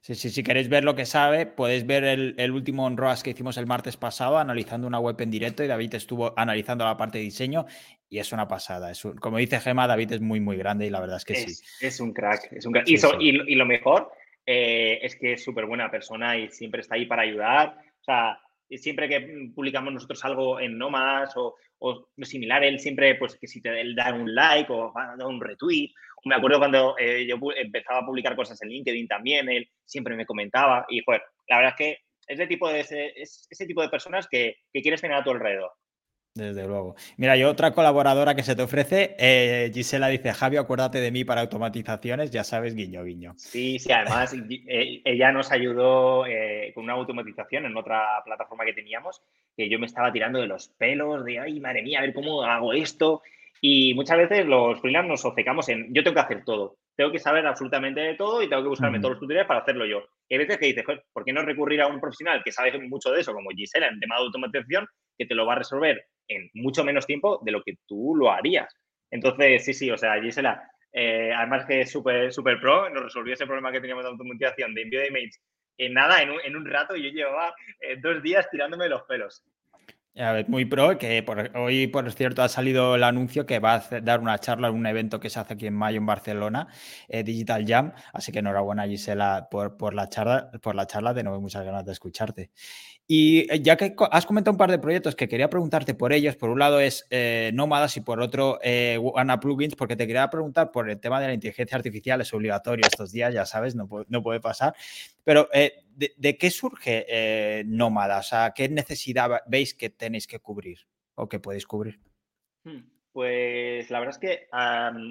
[0.00, 3.56] Sí, sí, si queréis ver lo que sabe, podéis ver el, último on que hicimos
[3.56, 7.24] el martes pasado, analizando una web en directo, y David estuvo analizando la parte de
[7.24, 7.66] diseño,
[8.08, 8.90] y es una pasada.
[8.90, 11.62] Es como dice Gema, David es muy, muy grande, y la verdad es que sí.
[11.80, 12.88] Es un crack, es un crack.
[12.88, 12.94] y,
[13.28, 14.10] y, lo mejor
[14.50, 17.76] eh, es que es súper buena persona y siempre está ahí para ayudar.
[18.00, 18.40] O sea,
[18.70, 21.56] siempre que publicamos nosotros algo en Nomads o,
[22.22, 25.90] similar, él siempre, pues que si te él da un like o da un retweet
[26.24, 30.26] me acuerdo cuando eh, yo empezaba a publicar cosas en LinkedIn también, él siempre me
[30.26, 33.88] comentaba y, joder, la verdad es que es, de tipo de ese, ese tipo de
[33.88, 35.72] personas que, quieres tener a tu alrededor.
[36.38, 36.94] Desde luego.
[37.16, 41.24] Mira, yo otra colaboradora que se te ofrece, eh, Gisela dice, Javi, acuérdate de mí
[41.24, 43.34] para automatizaciones, ya sabes, guiño, guiño.
[43.36, 46.24] Sí, sí, además eh, ella nos ayudó
[46.74, 49.20] con una automatización en otra plataforma que teníamos,
[49.56, 52.44] que yo me estaba tirando de los pelos, de, ay, madre mía, a ver cómo
[52.44, 53.22] hago esto,
[53.60, 57.18] y muchas veces los freelance nos obcecamos en yo tengo que hacer todo, tengo que
[57.18, 60.04] saber absolutamente de todo y tengo que buscarme todos los tutoriales para hacerlo yo.
[60.28, 63.10] Y hay veces que dices, ¿por qué no recurrir a un profesional que sabe mucho
[63.10, 64.86] de eso, como Gisela, en tema de automatización,
[65.16, 68.30] que te lo va a resolver en mucho menos tiempo de lo que tú lo
[68.30, 68.74] harías?
[69.10, 73.34] Entonces, sí, sí, o sea, Gisela, eh, además que es súper super pro, nos resolvió
[73.34, 75.40] ese problema que teníamos de automatización, de envío de emails
[75.78, 79.44] en nada, en un, en un rato, yo llevaba eh, dos días tirándome los pelos
[80.48, 84.38] muy pro, que hoy, por cierto, ha salido el anuncio que va a dar una
[84.38, 86.68] charla en un evento que se hace aquí en mayo en Barcelona,
[87.08, 87.92] eh, Digital Jam.
[88.12, 91.14] Así que enhorabuena, Gisela, por, por, la charla, por la charla.
[91.14, 92.50] De nuevo, muchas ganas de escucharte.
[93.06, 96.36] Y eh, ya que has comentado un par de proyectos que quería preguntarte por ellos,
[96.36, 98.58] por un lado es eh, Nómadas y por otro
[99.16, 102.86] Ana Plugins, porque te quería preguntar por el tema de la inteligencia artificial, es obligatorio
[102.86, 104.74] estos días, ya sabes, no, no puede pasar.
[105.28, 108.26] Pero, de, qué surge Nómadas?
[108.26, 110.78] O sea, ¿qué necesidad veis que tenéis que cubrir
[111.16, 112.00] o que podéis cubrir?
[112.64, 112.80] Hmm,
[113.12, 114.48] pues la verdad es que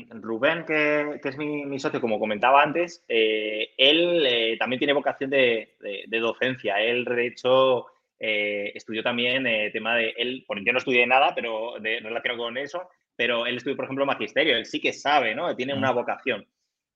[0.09, 5.75] Rubén, que, es mi, socio, como comentaba antes, eh, él eh, también tiene vocación de,
[6.19, 6.81] docencia.
[6.81, 7.85] Él, de hecho,
[8.17, 12.57] eh, estudió también tema de él, por yo no estudié nada, pero de, relacionado con
[12.57, 14.57] eso, pero él estudió, por ejemplo, magisterio.
[14.57, 15.55] Él sí que sabe, ¿no?
[15.55, 16.47] Tiene una vocación.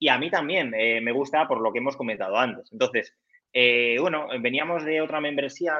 [0.01, 2.71] Y a mí también me gusta por lo que hemos comentado antes.
[2.71, 3.15] Entonces,
[3.99, 5.77] bueno, veníamos de otra membresía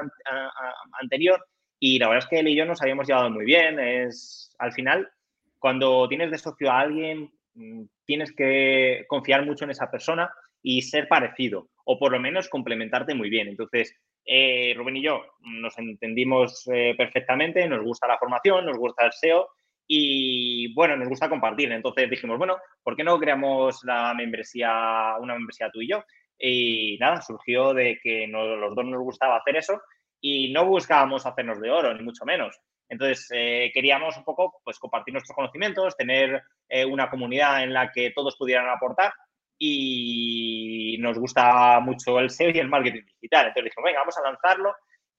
[1.00, 1.44] anterior
[1.84, 3.80] y la verdad es que él y yo nos habíamos llevado muy bien.
[3.80, 5.10] Es, al final,
[5.58, 10.82] cuando tienes de socio a alguien, mm, tienes que confiar mucho en esa persona y
[10.82, 13.48] ser parecido, o por lo menos complementarte muy bien.
[13.48, 19.06] Entonces, eh, Rubén y yo nos entendimos eh, perfectamente, nos gusta la formación, nos gusta
[19.06, 19.48] el SEO
[19.86, 21.70] y, bueno, nos gusta compartir.
[21.72, 26.04] Entonces dijimos, bueno, ¿por qué no creamos la membresía, una membresía tú y yo?
[26.38, 29.80] Y nada, surgió de que los dos nos gustaba hacer eso
[30.20, 32.58] y no buscábamos hacernos de oro, ni mucho menos.
[32.88, 37.90] Entonces, eh, queríamos un poco pues, compartir nuestros conocimientos, tener eh, una comunidad en la
[37.90, 39.12] que todos pudieran aportar
[39.58, 43.46] y nos gusta mucho el SEO y el marketing digital.
[43.46, 44.74] Entonces dijimos, venga, vamos a lanzarlo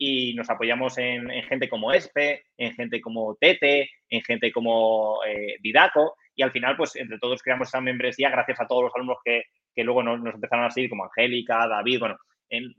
[0.06, 5.56] y nos apoyamos en, gente como ESPE, en gente como Tete, en gente como eh,
[5.62, 9.20] Didaco y al final, pues entre todos creamos esa membresía gracias a todos los alumnos
[9.24, 9.44] que,
[9.78, 12.18] luego nos, empezaron a seguir, como Angélica, David, bueno,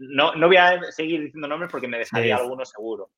[0.01, 3.09] no, no voy a seguir diciendo nombres porque me dejaría algunos seguro.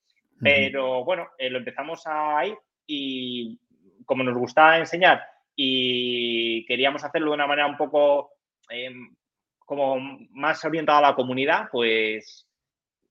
[0.40, 2.54] Pero bueno, eh, lo empezamos ahí
[2.86, 3.58] y
[4.04, 5.20] como nos gustaba enseñar
[5.56, 8.30] y queríamos hacerlo de una manera un poco
[8.70, 9.16] em,
[9.58, 9.98] como
[10.30, 12.45] más orientada a la comunidad, pues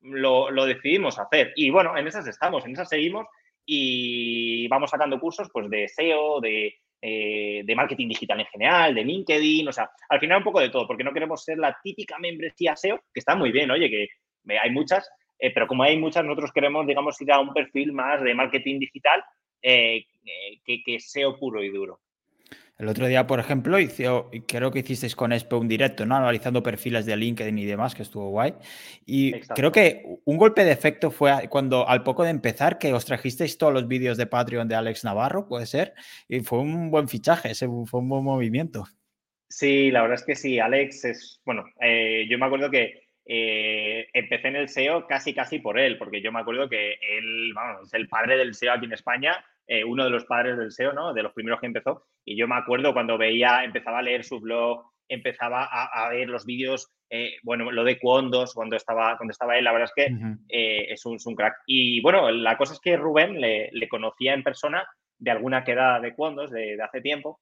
[0.06, 1.53] lo, decidimos hacer.
[1.56, 3.28] Y bueno, en esas estamos, en esas seguimos
[3.66, 9.03] y vamos sacando cursos pues de SEO, de, eh, de marketing digital en general, de
[9.03, 12.18] LinkedIn, o sea, al final un poco de todo, porque no queremos ser la típica
[12.20, 14.08] membresía SEO, que está muy bien, oye, que
[14.60, 18.22] hay muchas, eh, pero como hay muchas, nosotros queremos, digamos, ir a un perfil más
[18.22, 19.24] de marketing digital
[19.62, 20.06] eh,
[20.64, 21.99] que, que SEO puro y duro.
[22.78, 26.18] El otro día, por ejemplo, hizo, creo que hicisteis con Espe un directo, ¿no?
[26.18, 28.54] Analizando perfiles de LinkedIn y demás, que estuvo guay.
[29.06, 33.06] Y creo que un golpe de efecto fue cuando, al poco de empezar, que os
[33.06, 35.94] trajisteis todos los vídeos de Patreon de Alex Navarro, puede ser.
[36.28, 38.86] Y fue un buen fichaje, ese fue un buen movimiento.
[39.48, 40.60] Sí, la verdad es que sí.
[40.60, 45.60] Alex es, bueno, eh, yo me acuerdo que eh, empecé en el SEO casi, casi
[45.60, 48.86] por él, porque yo me acuerdo que él, vamos, es el padre del SEO aquí
[48.86, 51.13] en España, eh, uno de los padres del SEO, ¿no?
[51.13, 52.05] De los primeros que empezó.
[52.24, 56.45] Y yo me acuerdo cuando veía, empezaba a leer su blog, empezaba a, ver los
[56.45, 60.93] vídeos, eh, bueno, lo de Cuondos, cuando estaba, cuando estaba él, la verdad es que
[60.93, 61.55] es, un, crack.
[61.68, 64.88] Y bueno, la cosa es que Rubén le, conocía en persona
[65.20, 67.39] de alguna quedada de Cuondos de hace tiempo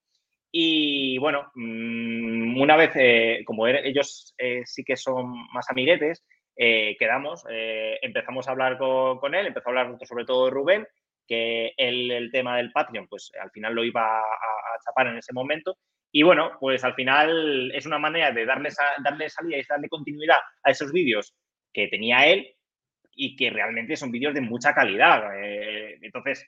[0.56, 6.24] y bueno, mm, una vez, eh, como er, ellos eh, sí que son más amiguetes,
[6.56, 10.88] eh, quedamos, empezamos a hablar con, él, empezó a hablar sobre todo de Rubén,
[11.28, 14.24] que el tema del Patreon, pues al final lo iba a,
[14.84, 15.78] chapar en ese momento.
[16.12, 18.70] Y bueno, pues al final es una manera de darle,
[19.04, 21.34] darle salida y darle continuidad a esos vídeos
[21.72, 22.54] que tenía él
[23.16, 25.24] y que realmente son vídeos de mucha calidad.
[26.02, 26.46] entonces,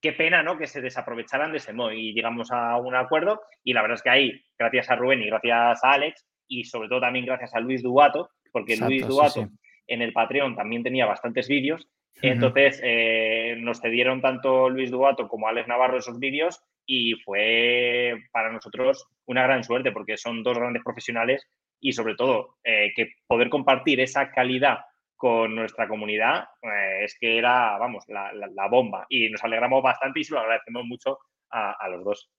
[0.00, 0.58] qué pena, ¿no?
[0.58, 4.02] Que se desaprovecharan de ese modo y llegamos a un acuerdo y la verdad es
[4.02, 7.60] que ahí, gracias a Rubén y gracias a Alex y sobre todo también gracias a
[7.60, 9.48] Luis Duato, porque Luis Duato
[9.86, 11.88] en el Patreon también tenía bastantes vídeos,
[12.22, 18.50] entonces eh, nos cedieron tanto Luis Duato como Alex Navarro esos vídeos y fue para
[18.52, 21.46] nosotros una gran suerte porque son dos grandes profesionales
[21.80, 24.78] y sobre todo eh, que poder compartir esa calidad
[25.16, 29.06] con nuestra comunidad eh, es que era, vamos, la, bomba.
[29.08, 31.18] Y nos alegramos bastante y se lo agradecemos mucho
[31.50, 32.30] a, los dos.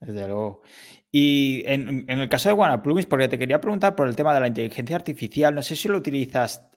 [0.00, 0.62] Desde luego.
[1.10, 4.48] Y en, el caso de OnePlugins, porque te quería preguntar por el tema de la
[4.48, 6.70] inteligencia artificial, no sé si lo utilizas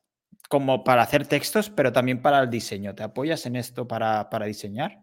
[0.49, 2.95] como para hacer textos, pero también para el diseño.
[2.95, 4.99] ¿Te apoyas en esto para, para diseñar?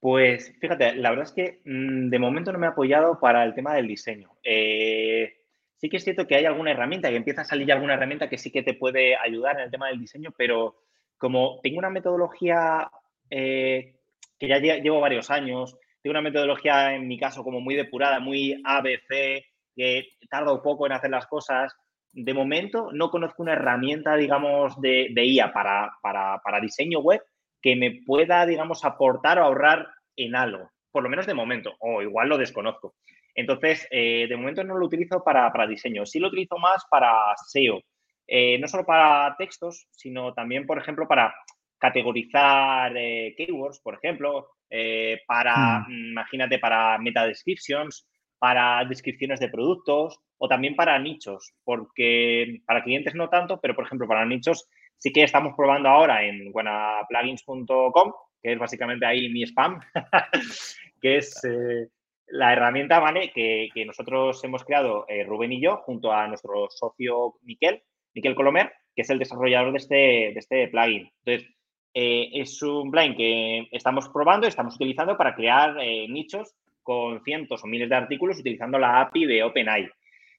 [0.00, 3.54] Pues fíjate, la verdad es que mm, de momento no me he apoyado para el
[3.54, 4.30] tema del diseño.
[4.42, 5.40] Eh,
[5.80, 8.36] Sí que es cierto que hay alguna herramienta, que empieza a salir alguna herramienta que
[8.36, 10.82] sí que te puede ayudar en el tema del diseño, pero
[11.16, 12.90] como tengo una metodología
[13.30, 13.96] eh,
[14.38, 18.60] que ya llevo varios años, tengo una metodología en mi caso como muy depurada, muy
[18.62, 19.42] ABC,
[19.74, 21.74] que tardo poco en hacer las cosas.
[22.12, 27.22] De momento no conozco una herramienta, digamos, de, de IA para, para, para diseño web
[27.62, 32.02] que me pueda, digamos, aportar o ahorrar en algo, por lo menos de momento, o
[32.02, 32.94] igual lo desconozco.
[33.34, 37.80] Entonces, eh, de momento no lo utilizo para, diseño, sí lo utilizo más para SEO,
[38.26, 41.34] eh, no solo para textos, sino también, por ejemplo, para
[41.78, 44.48] categorizar eh, keywords, por ejemplo,
[45.26, 46.10] para, hmm.
[46.10, 48.06] imagínate, para meta descriptions,
[48.40, 53.84] para descripciones de productos o también para nichos, porque para clientes no tanto, pero por
[53.84, 54.66] ejemplo para nichos
[54.98, 58.12] sí que estamos probando ahora en buenaplugins.com,
[58.42, 59.78] que es básicamente ahí mi spam,
[61.00, 61.38] que es
[62.30, 63.30] la herramienta, ¿vale?
[63.32, 67.82] Que, nosotros hemos creado eh, Rubén y yo, junto a nuestro socio Miquel,
[68.14, 71.10] Miquel Colomer, que es el desarrollador de este, de este plugin.
[71.24, 71.54] Entonces,
[71.92, 77.62] eh, es un plugin que estamos probando, estamos utilizando para crear eh, nichos con cientos
[77.62, 79.90] o miles de artículos utilizando la API de OpenAI.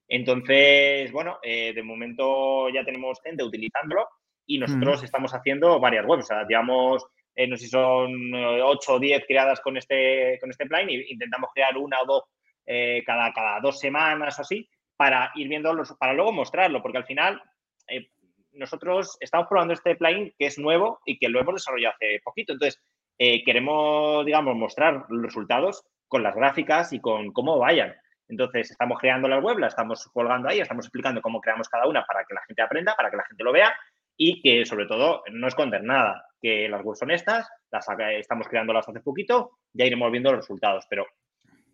[0.08, 4.08] Entonces, bueno, de momento ya tenemos gente utilizándolo
[4.46, 6.26] y nosotros estamos haciendo varias webs.
[6.26, 10.50] O sea, digamos, eh, no sé si son 8 o 10 creadas con este, con
[10.50, 12.24] este plugin e intentamos crear una o dos
[12.66, 14.68] eh, cada, cada dos semanas o así
[14.98, 17.42] para ir viendo, para luego mostrarlo, porque al final
[17.88, 18.08] eh,
[18.52, 22.54] nosotros estamos probando este plugin que es nuevo y que lo hemos desarrollado hace poquito.
[22.54, 22.82] Entonces,
[23.18, 27.96] queremos, digamos, mostrar los resultados con las gráficas y con cómo vayan.
[28.28, 32.06] Entonces, estamos creando la web, la estamos colgando ahí, estamos explicando cómo creamos cada una
[32.06, 33.74] para que la gente aprenda, para que la gente lo vea
[34.18, 37.88] y que, sobre todo, no esconder nada que las webs son estas, las
[38.18, 41.06] estamos creándolas hace poquito, ya iremos viendo los resultados, pero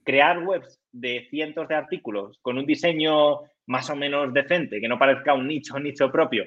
[0.03, 4.99] crear webs de cientos de artículos con un diseño más o menos decente, que no
[4.99, 6.45] parezca un nicho, nicho propio,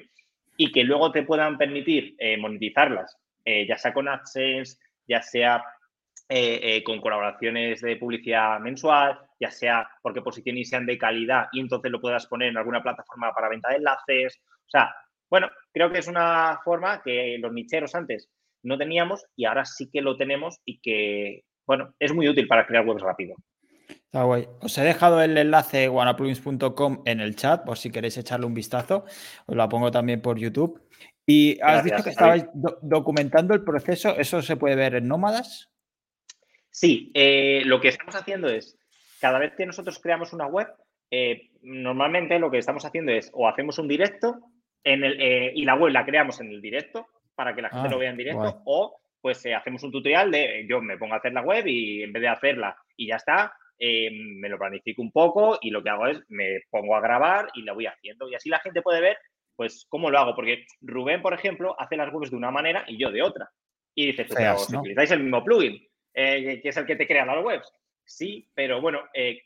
[0.55, 4.77] y que luego te puedan permitir eh, monetizarlas, eh, ya sea con AdSense,
[5.07, 5.61] ya sea
[6.33, 11.91] eh, con colaboraciones de publicidad mensual, ya sea porque posiciones sean de calidad y entonces
[11.91, 14.41] lo puedas poner en alguna plataforma para venta de enlaces.
[14.47, 14.95] O sea,
[15.29, 18.29] bueno, creo que es una forma que los nicheros antes
[18.63, 22.65] no teníamos y ahora sí que lo tenemos y que, bueno, es muy útil para
[22.65, 23.35] crear webs rápido.
[23.89, 24.47] Está guay.
[24.61, 29.05] Os he dejado el enlace wanaplugins.com en el chat por si queréis echarle un vistazo.
[29.45, 30.81] Os lo pongo también por YouTube.
[31.25, 32.45] Y has dicho que estabais
[32.81, 34.15] documentando el proceso.
[34.17, 35.70] ¿Eso se puede ver en Nómadas?
[36.71, 38.77] Sí, eh, lo que estamos haciendo es,
[39.19, 40.67] cada vez que nosotros creamos una web,
[41.11, 44.39] eh, normalmente lo que estamos haciendo es o hacemos un directo
[44.83, 47.89] en el, eh, y la web la creamos en el directo para que la gente
[47.89, 51.17] lo ah, vea en directo o pues hacemos un tutorial de yo me pongo a
[51.17, 55.11] hacer la web y en vez de hacerla y ya está, me lo planifico un
[55.11, 58.27] poco y lo que hago es me pongo a grabar y la voy haciendo.
[58.29, 59.17] Y así la gente puede ver
[59.55, 62.97] pues cómo lo hago, porque Rubén, por ejemplo, hace las webs de una manera y
[62.97, 63.51] yo de otra.
[63.93, 67.25] Y dices, pero si utilizáis el mismo plugin, eh, que es el que te crea
[67.25, 67.71] las webs.
[68.03, 69.41] Sí, pero bueno, eh,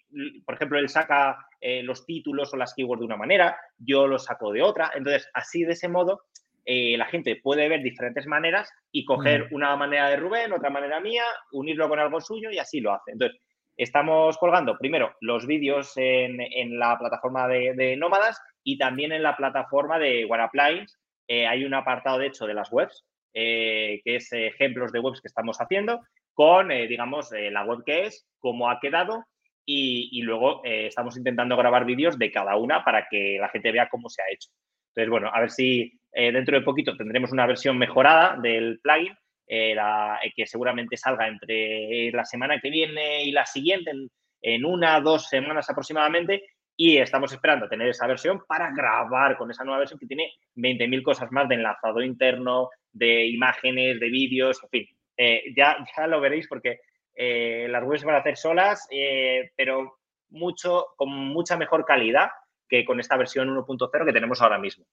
[0.45, 4.26] por ejemplo, él saca eh, los títulos o las keywords de una manera, yo los
[4.26, 4.91] saco de otra.
[4.95, 6.24] Entonces, así de ese modo,
[6.68, 11.22] la gente puede ver diferentes maneras y coger una manera de Rubén, otra manera mía,
[11.51, 13.11] unirlo con algo suyo y así lo hace.
[13.11, 13.39] Entonces,
[13.78, 19.99] estamos colgando primero los vídeos en, la plataforma de, Nómadas y también en la plataforma
[19.99, 20.95] de OneAppliance.
[21.28, 25.61] hay un apartado, de hecho, de las webs, que es ejemplos de webs que estamos
[25.61, 26.01] haciendo
[26.36, 29.23] con, eh, digamos, eh, la web que es, cómo ha quedado
[29.67, 33.89] y, luego eh, estamos intentando grabar vídeos de cada una para que la gente vea
[33.89, 34.49] cómo se ha hecho.
[34.89, 39.13] Entonces, bueno, a ver si dentro de poquito tendremos una versión mejorada del plugin
[39.47, 43.91] que seguramente salga entre la semana que viene y la siguiente,
[44.41, 46.43] en, una, dos semanas aproximadamente,
[46.77, 51.03] y estamos esperando tener esa versión para grabar con esa nueva versión que tiene 20.000
[51.03, 56.20] cosas más de enlazado interno, de imágenes, de vídeos, en fin, eh, ya, ya lo
[56.22, 56.80] veréis porque
[57.16, 59.99] eh, las webs van a hacer solas, eh, pero
[60.30, 62.30] mucho, con mucha mejor calidad
[62.68, 64.86] que con esta versión 1.0 que tenemos ahora mismo.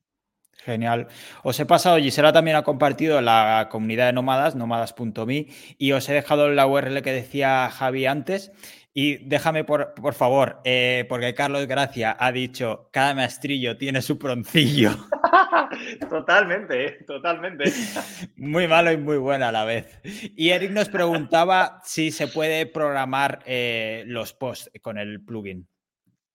[0.59, 1.09] Genial.
[1.43, 5.47] Os he pasado, Gisela también ha compartido la comunidad de nómadas, nómadas.me,
[5.79, 8.53] y os he dejado la URL que decía Javi antes.
[8.95, 14.19] Y déjame, por, por favor, eh, porque Carlos Gracia ha dicho, cada maestrillo tiene su
[14.19, 14.91] proncillo.
[16.11, 17.65] totalmente, totalmente.
[18.37, 19.99] Muy malo y muy bueno a la vez.
[20.37, 25.67] Y Eric nos preguntaba si se puede programar eh, los posts con el plugin.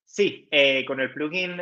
[0.03, 1.59] Sí, eh, con el plugin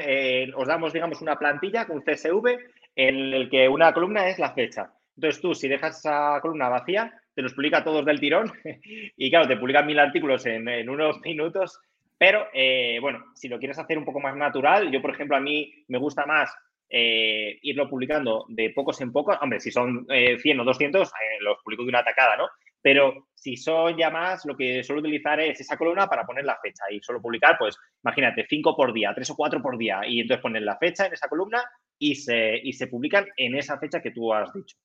[0.55, 2.57] os damos, digamos, una plantilla con CSV
[2.95, 4.93] en el que una columna es la fecha.
[5.17, 8.51] Entonces tú, si dejas esa columna vacía, te los publica todos del tirón.
[9.17, 11.79] Y claro, te publican mil artículos en, unos minutos,
[12.17, 15.41] pero eh, bueno, si lo quieres hacer un poco más natural, yo por ejemplo a
[15.41, 16.53] mí me gusta más
[16.89, 21.11] eh, irlo publicando de pocos en pocos, hombre, si son 100 eh, o 200,
[21.41, 22.47] los publico de una atacada, ¿no?
[22.81, 26.59] Pero si son ya más, lo que suelo utilizar es esa columna para poner la
[26.61, 26.83] fecha.
[26.91, 30.01] Y solo publicar, pues imagínate, 5 por día, 3 o 4 por día.
[30.07, 31.63] Y entonces poner la fecha en esa columna
[31.97, 34.77] y se, y se publican en esa fecha que tú has dicho.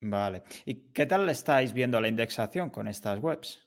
[0.00, 0.42] Vale.
[0.64, 3.66] ¿Y qué tal estáis viendo la indexación con estas webs?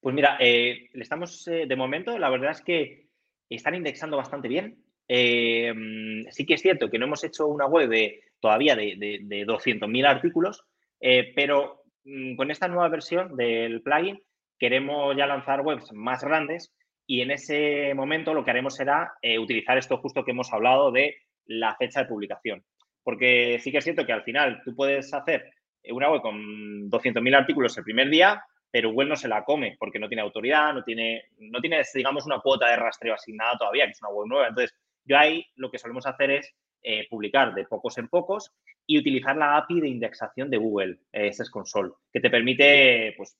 [0.00, 3.08] Pues mira, eh, estamos eh, de momento, la verdad es que
[3.48, 4.82] están indexando bastante bien.
[5.06, 8.96] Eh, mm, sí que es cierto que no hemos hecho una web de, todavía de,
[8.96, 10.64] de, 200.000 artículos,
[10.98, 14.22] pero mm, con esta nueva versión del plugin
[14.58, 16.72] queremos ya lanzar webs más grandes
[17.06, 21.16] y en ese momento lo que haremos será utilizar esto justo que hemos hablado de
[21.46, 22.64] la fecha de publicación.
[23.02, 25.50] Porque sí que es cierto que al final tú puedes hacer
[25.90, 29.98] una web con 200.000 artículos el primer día, pero Google no se la come porque
[29.98, 33.92] no tiene autoridad, no tiene, no tiene, digamos, una cuota de rastreo asignada todavía, que
[33.92, 34.48] es una web nueva.
[34.48, 38.52] Entonces, yo ahí lo que solemos hacer es eh, publicar de pocos en pocos
[38.86, 43.36] y utilizar la API de indexación de Google, eh, Console, que te permite, pues,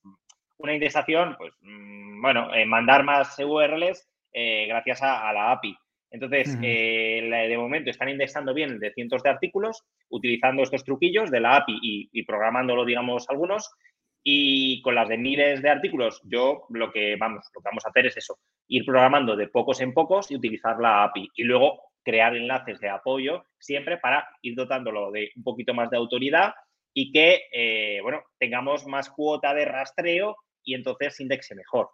[0.59, 5.77] una indexación, pues, mm, bueno, eh, mandar más URLs eh, gracias a la API.
[6.11, 11.41] Entonces, eh, de momento están indexando bien de cientos de artículos, utilizando estos truquillos de
[11.41, 13.71] la API y, programándolo, digamos, algunos.
[14.23, 17.91] Y con las de miles de artículos, yo lo que vamos, lo que vamos a
[17.91, 18.39] hacer es eso,
[18.69, 21.31] ir programando de pocos en pocos y utilizar la API.
[21.37, 25.97] Y luego crear enlaces de apoyo siempre para ir dotándolo de un poquito más de
[25.97, 26.55] autoridad
[26.93, 31.91] y que, eh, bueno, tengamos más cuota de rastreo y entonces indexe mejor.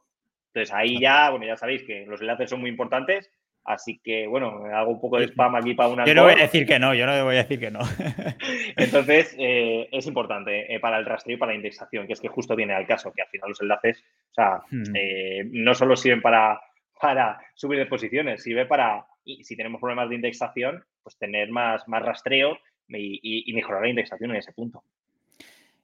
[0.53, 3.31] Entonces ahí ya, bueno, ya sabéis que los enlaces son muy importantes
[3.67, 6.07] Así que, bueno, hago un poco de spam aquí para una.
[6.07, 7.81] Yo no voy a decir que no, yo no voy a decir que no.
[8.77, 12.29] Entonces, eh, es importante eh, para el rastreo y para la indexación, que es que
[12.29, 14.95] justo viene al caso, que al final los enlaces, o sea, hmm.
[14.95, 16.61] eh, no solo sirven para,
[17.01, 21.89] para subir de posiciones, sirve para, y si tenemos problemas de indexación, pues tener más,
[21.89, 22.59] más rastreo
[22.89, 24.85] y mejorar la indexación en ese punto.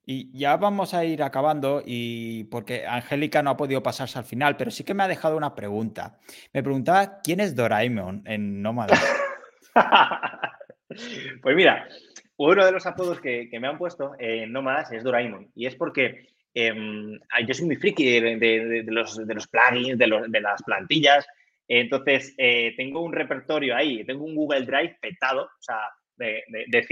[0.04, 4.56] Y ya vamos a ir acabando y porque Angélica no ha podido pasarse al final,
[4.56, 6.18] pero sí que me ha dejado una pregunta.
[6.52, 8.98] Me preguntaba quién es Doraemon en Nómada.
[11.42, 11.86] pues mira,
[12.36, 15.52] uno de los apodos que, me han puesto en Nómadas es Doraemon.
[15.54, 21.24] Y es porque em, yo soy muy friki de, los, plugins, de, las plantillas.
[21.68, 25.78] Entonces, eh, tengo un repertorio ahí, tengo un Google Drive petado, o sea,
[26.16, 26.82] de, de.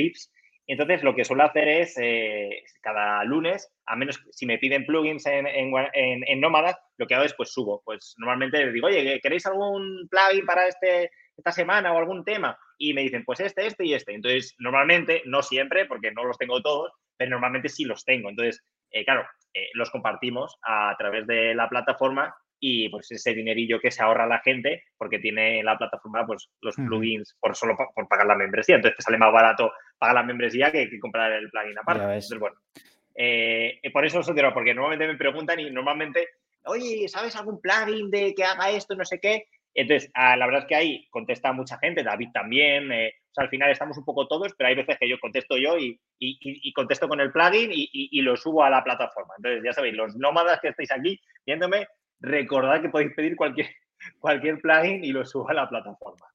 [0.73, 5.27] Entonces, lo que suelo hacer es, eh, cada lunes, a menos si me piden plugins
[5.27, 7.83] en, en, lo que hago es, pues subo.
[7.85, 12.57] Pues normalmente les digo, oye, ¿queréis algún plugin para este, esta semana o algún tema?
[12.79, 14.15] Y me dicen, pues este, este y este.
[14.15, 18.29] Entonces, normalmente, no siempre, porque no los tengo todos, pero normalmente sí los tengo.
[18.29, 23.81] Entonces, eh, claro, eh, los compartimos a través de la plataforma y pues ese dinerillo
[23.81, 28.07] que se ahorra la gente porque tiene la plataforma pues los plugins por solo por
[28.07, 28.77] pagar la membresía.
[28.77, 32.03] Entonces te sale más barato pagar la membresía que, comprar el plugin aparte.
[32.03, 32.57] Entonces, bueno,
[33.15, 36.29] eh, por eso os digo, porque normalmente me preguntan y normalmente,
[36.65, 39.47] oye, ¿sabes algún plugin de que haga esto, no sé qué?
[39.73, 43.45] Entonces, ah, la verdad es que ahí contesta mucha gente, David también, eh, o sea,
[43.45, 45.99] al final estamos un poco todos, pero hay veces que yo contesto yo y,
[46.75, 49.35] contesto con el plugin y, lo subo a la plataforma.
[49.37, 51.87] Entonces, ya sabéis, los nómadas que estáis aquí viéndome,
[52.21, 53.69] recordad que podéis pedir cualquier,
[54.21, 56.27] cualquier plugin y lo subo a la plataforma.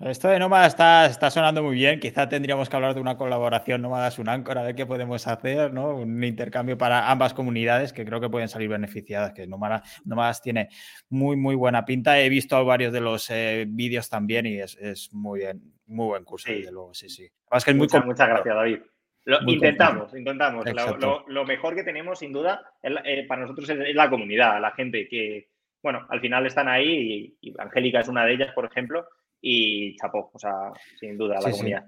[0.00, 2.00] Esto de Nómada está, está sonando muy bien.
[2.00, 5.94] Quizá tendríamos que hablar de una colaboración Nómadas Unancor, a ver qué podemos hacer, ¿no?
[5.94, 9.32] Un intercambio para ambas comunidades que creo que pueden salir beneficiadas.
[9.32, 10.68] Que Nómadas, tiene
[11.08, 12.20] muy, muy buena pinta.
[12.20, 16.48] He visto varios de los eh, vídeos también y es, muy bien, muy buen curso,
[16.48, 16.66] sí.
[16.70, 17.30] luego, sí, sí.
[17.74, 18.80] muchas, muchas gracias, David.
[19.24, 20.64] Lo, intentamos, intentamos.
[21.28, 25.48] Lo, mejor que tenemos, sin duda, eh, para nosotros es, la comunidad, la gente que,
[25.82, 29.06] bueno, al final están ahí y, Angélica es una de ellas, por ejemplo,
[29.40, 31.86] y chapó, o sea, sin duda, la comunidad.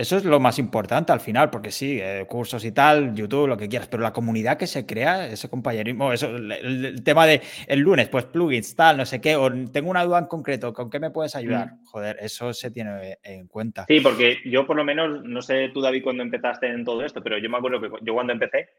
[0.00, 3.58] Eso es lo más importante al final, porque sí, eh, cursos y tal, YouTube, lo
[3.58, 7.80] que quieras, pero la comunidad que se crea, ese compañerismo, eso, el, tema de el
[7.80, 10.98] lunes, pues plugins, tal, no sé qué, o tengo una duda en concreto, ¿con qué
[11.00, 11.74] me puedes ayudar?
[11.74, 11.84] Mm.
[11.84, 13.84] Joder, eso se tiene en cuenta.
[13.88, 17.22] Sí, porque yo por lo menos, no sé tú David cuando empezaste en todo esto,
[17.22, 18.70] pero yo me acuerdo que yo cuando empecé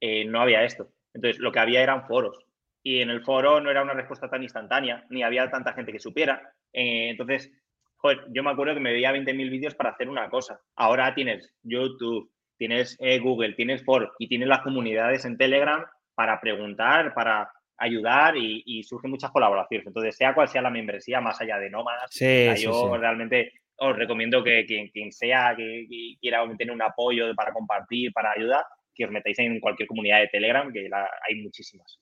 [0.00, 0.88] eh, no había esto.
[1.12, 2.38] Entonces, lo que había eran foros.
[2.82, 6.00] Y en el foro no era una respuesta tan instantánea, ni había tanta gente que
[6.00, 6.54] supiera.
[6.72, 7.52] Eh, entonces,
[8.00, 10.60] joder, yo me acuerdo que me veía 20.000 vídeos para hacer una cosa.
[10.76, 15.84] Ahora tienes YouTube, tienes eh, Google, tienes Ford y tienes las comunidades en Telegram
[16.14, 19.86] para preguntar, para ayudar y, surgen muchas colaboraciones.
[19.86, 22.10] Entonces, sea cual sea la membresía, más allá de nómadas,
[22.60, 25.86] yo realmente os recomiendo que quien, sea que,
[26.20, 30.28] quiera tener un apoyo para compartir, para ayudar, que os metáis en cualquier comunidad de
[30.28, 30.90] Telegram, que
[31.26, 31.98] hay muchísimas.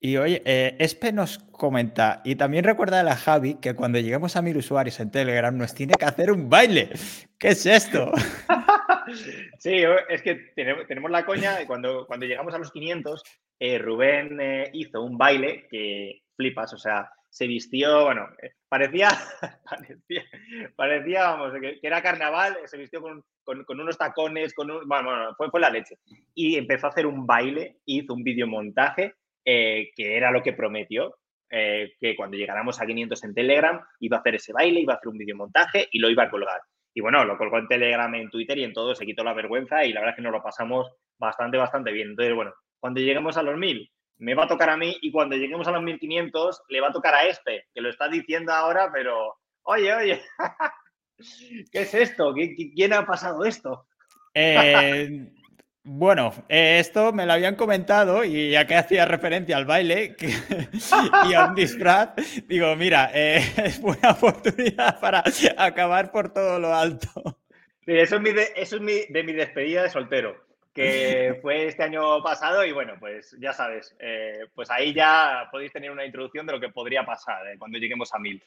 [0.00, 4.36] Y oye, eh, Espe nos comenta, y también recuerda a la Javi que cuando lleguemos
[4.36, 6.90] a mil usuarios en Telegram nos tiene que hacer un baile.
[7.36, 8.12] ¿Qué es esto?
[9.58, 10.36] sí, es que
[10.86, 13.22] tenemos, la coña, cuando, cuando llegamos a los 500,
[13.58, 18.28] eh, Rubén eh, hizo un baile que flipas, o sea, se vistió, bueno,
[18.68, 19.10] parecía,
[20.76, 23.24] parecía, vamos, que, era carnaval, se vistió con,
[23.68, 25.96] unos tacones, con un, bueno, fue, fue la leche.
[26.36, 29.14] Y empezó a hacer un baile, hizo un videomontaje
[29.50, 31.16] eh, que era lo que prometió,
[31.48, 34.96] eh, que cuando llegáramos a 500 en Telegram iba a hacer ese baile, iba a
[34.98, 36.60] hacer un videomontaje y lo iba a colgar.
[36.92, 39.86] Y bueno, lo colgó en Telegram, en Twitter y en todo, se quitó la vergüenza
[39.86, 42.10] y la verdad es que nos lo pasamos bastante, bastante bien.
[42.10, 45.34] Entonces, bueno, cuando lleguemos a los 1000, me va a tocar a mí y cuando
[45.34, 48.90] lleguemos a los 1500, le va a tocar a este, que lo está diciendo ahora,
[48.92, 50.20] pero, oye, oye,
[51.72, 52.34] ¿qué es esto?
[52.34, 53.86] ¿Quién ha pasado esto?
[54.34, 55.32] Eh,
[55.90, 60.16] bueno, eh, esto me lo habían comentado y ya que hacía referencia al baile
[61.30, 62.10] y a un disfraz,
[62.46, 65.24] digo, mira, eh, es buena oportunidad para
[65.56, 67.40] acabar por todo lo alto.
[67.86, 70.36] Sí, eso es, mi de, eso es mi, de mi despedida de soltero,
[70.74, 75.72] que fue este año pasado y bueno, pues ya sabes, eh, pues ahí ya podéis
[75.72, 78.42] tener una introducción de lo que podría pasar cuando lleguemos a mil.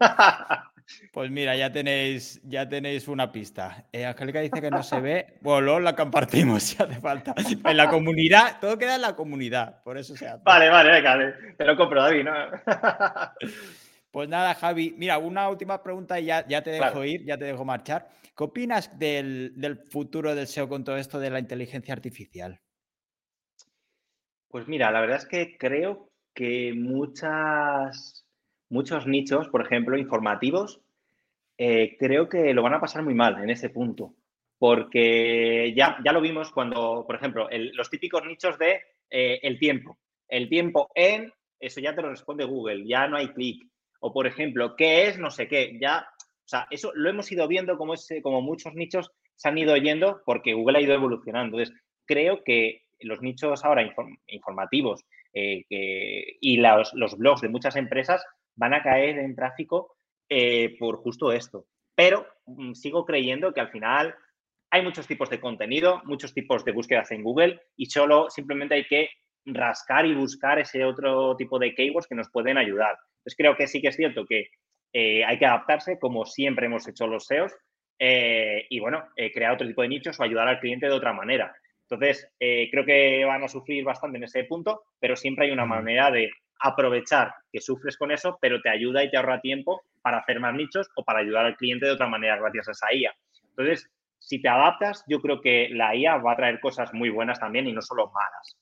[1.12, 3.86] Pues mira, ya tenéis, ya tenéis una pista.
[3.92, 5.38] Eh, Angélica dice que no se ve.
[5.40, 7.34] Bueno, la compartimos si hace falta.
[7.36, 10.42] En la comunidad, todo queda en la comunidad, por eso se hace.
[10.44, 12.24] Vale, vale, venga, te lo compro, David.
[12.24, 12.32] ¿no?
[14.10, 14.94] Pues nada, Javi.
[14.96, 18.08] Mira, una última pregunta y ya, ya te dejo ir, ya te dejo marchar.
[18.36, 22.60] ¿Qué opinas del, del futuro del SEO con todo esto de la inteligencia artificial?
[24.46, 28.23] Pues mira, la verdad es que creo que muchas
[28.68, 30.80] muchos nichos, por ejemplo, informativos,
[31.56, 34.14] eh, creo que lo van a pasar muy mal en ese punto.
[34.58, 38.80] Porque ya, ya lo vimos cuando, por ejemplo, los típicos nichos de
[39.10, 39.98] eh, el tiempo.
[40.28, 43.66] El tiempo en, eso ya te lo responde Google, ya no hay clic.
[44.00, 45.76] O, por ejemplo, ¿qué es no sé qué?
[45.80, 49.58] Ya, o sea, eso lo hemos ido viendo como, ese, como muchos nichos se han
[49.58, 51.58] ido yendo porque Google ha ido evolucionando.
[51.58, 53.88] Entonces, creo que los nichos ahora
[54.28, 55.64] informativos eh,
[56.40, 58.24] y los blogs de muchas empresas
[58.56, 59.96] van a caer en tráfico
[60.28, 61.66] eh, por justo esto.
[61.94, 64.14] Pero mm, sigo creyendo que al final
[64.70, 68.84] hay muchos tipos de contenido, muchos tipos de búsquedas en Google y solo simplemente hay
[68.86, 69.08] que
[69.46, 72.98] rascar y buscar ese otro tipo de keywords que nos pueden ayudar.
[73.18, 74.48] Entonces creo que sí que es cierto que
[74.92, 77.52] eh, hay que adaptarse como siempre hemos hecho los SEOs
[77.98, 81.12] eh, y bueno, eh, crear otro tipo de nichos o ayudar al cliente de otra
[81.12, 81.54] manera.
[81.88, 86.10] Entonces, creo que van a sufrir bastante en ese punto, pero siempre hay una manera
[86.10, 90.40] de aprovechar que sufres con eso, pero te ayuda y te ahorra tiempo para hacer
[90.40, 93.14] más nichos o para ayudar al cliente de otra manera gracias a esa IA.
[93.50, 97.38] Entonces, si te adaptas, yo creo que la IA va a traer cosas muy buenas
[97.38, 98.56] también y no solo malas.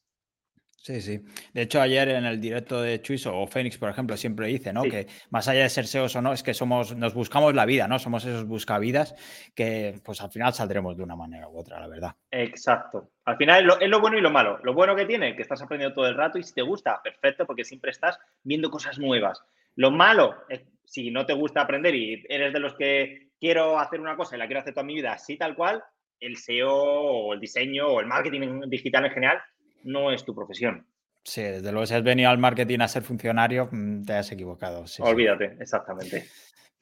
[0.82, 1.20] Sí, sí.
[1.54, 4.82] De hecho, ayer en el directo de Chuiso o Fénix, por ejemplo, siempre dice, ¿no?
[4.82, 7.86] Que más allá de ser SEOs o no, es que somos, nos buscamos la vida,
[7.86, 8.00] ¿no?
[8.00, 9.14] Somos esos buscavidas
[9.54, 12.16] que, pues al final saldremos de una manera u otra, la verdad.
[12.32, 13.12] Exacto.
[13.26, 14.58] Al final es lo, bueno y lo malo.
[14.64, 17.46] Lo bueno que tiene, que estás aprendiendo todo el rato y si te gusta, perfecto,
[17.46, 19.40] porque siempre estás viendo cosas nuevas.
[19.76, 24.00] Lo malo, es, si no te gusta aprender y eres de los que quiero hacer
[24.00, 25.80] una cosa y la quiero hacer toda mi vida así tal cual,
[26.18, 29.42] el SEO o el diseño o el marketing digital en general
[29.84, 30.86] no es tu profesión.
[31.24, 34.84] Sí, desde luego, si has venido al marketing a ser funcionario, mm, te has equivocado.
[35.00, 36.26] Olvídate, exactamente.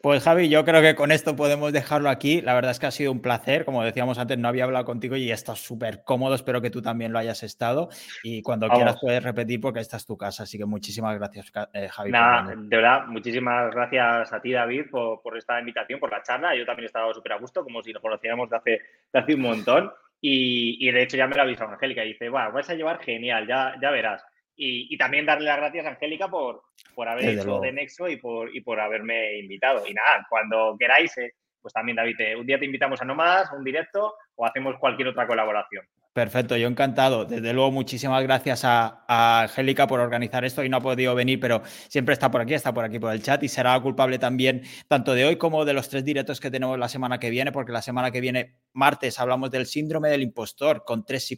[0.03, 2.41] Pues Javi, yo creo que con esto podemos dejarlo aquí.
[2.41, 3.67] La verdad es que ha sido un placer.
[3.67, 6.35] Como decíamos antes, no había hablado contigo y estás súper cómodo.
[6.35, 7.91] Espero que tú también lo hayas estado.
[8.23, 10.45] Y cuando quieras puedes repetir porque esta es tu casa.
[10.45, 12.13] Así que muchísimas gracias, eh, Javi.
[12.13, 16.57] Nada, de verdad, muchísimas gracias a ti, David, por, esta invitación, por la charla.
[16.57, 18.81] Yo también he estado súper a gusto, como si nos conociéramos de hace,
[19.13, 19.93] de hace un montón.
[20.21, 23.47] Y, de hecho ya me lo avisado Angélica y dice, bueno, vais a llevar genial,
[23.47, 24.23] ya, ya verás.
[24.57, 26.63] Y, también darle las gracias a Angélica por,
[26.95, 29.87] por haber hecho de Nexo y por, y por haberme invitado.
[29.87, 31.33] Y nada, cuando queráis, eh,
[31.63, 35.27] pues también David, un día te invitamos a Nómadas, un directo o hacemos cualquier otra
[35.27, 35.87] colaboración.
[36.13, 37.25] Perfecto, yo encantado.
[37.25, 39.05] Desde luego, muchísimas gracias a,
[39.43, 42.75] Angélica por organizar esto y no ha podido venir, pero siempre está por aquí, está
[42.75, 45.89] por aquí por el chat y será culpable también tanto de hoy como de los
[45.89, 49.53] tres directos que tenemos la semana que viene, porque la semana que viene, martes, hablamos
[49.53, 51.33] del síndrome del impostor con tres,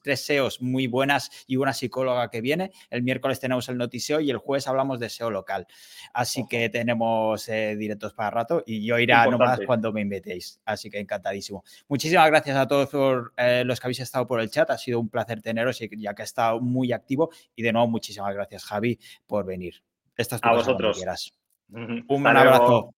[0.00, 2.70] tres SEOs muy buenas y una psicóloga que viene.
[2.90, 5.66] El miércoles tenemos el notiseo y el jueves hablamos de SEO local.
[6.12, 10.60] Así que tenemos eh, directos para rato y yo iré a nomás cuando me invitéis.
[10.64, 11.64] Así que encantadísimo.
[11.88, 14.70] Muchísimas gracias a todos por eh, los que habéis estado por el chat.
[14.70, 17.30] Ha sido un placer teneros, ya que ha estado muy activo.
[17.54, 19.82] Y de nuevo, muchísimas gracias, Javi, por venir.
[20.16, 20.96] Esta es tu a vosotros.
[20.96, 21.32] Quieras.
[21.68, 22.94] Un Hasta abrazo.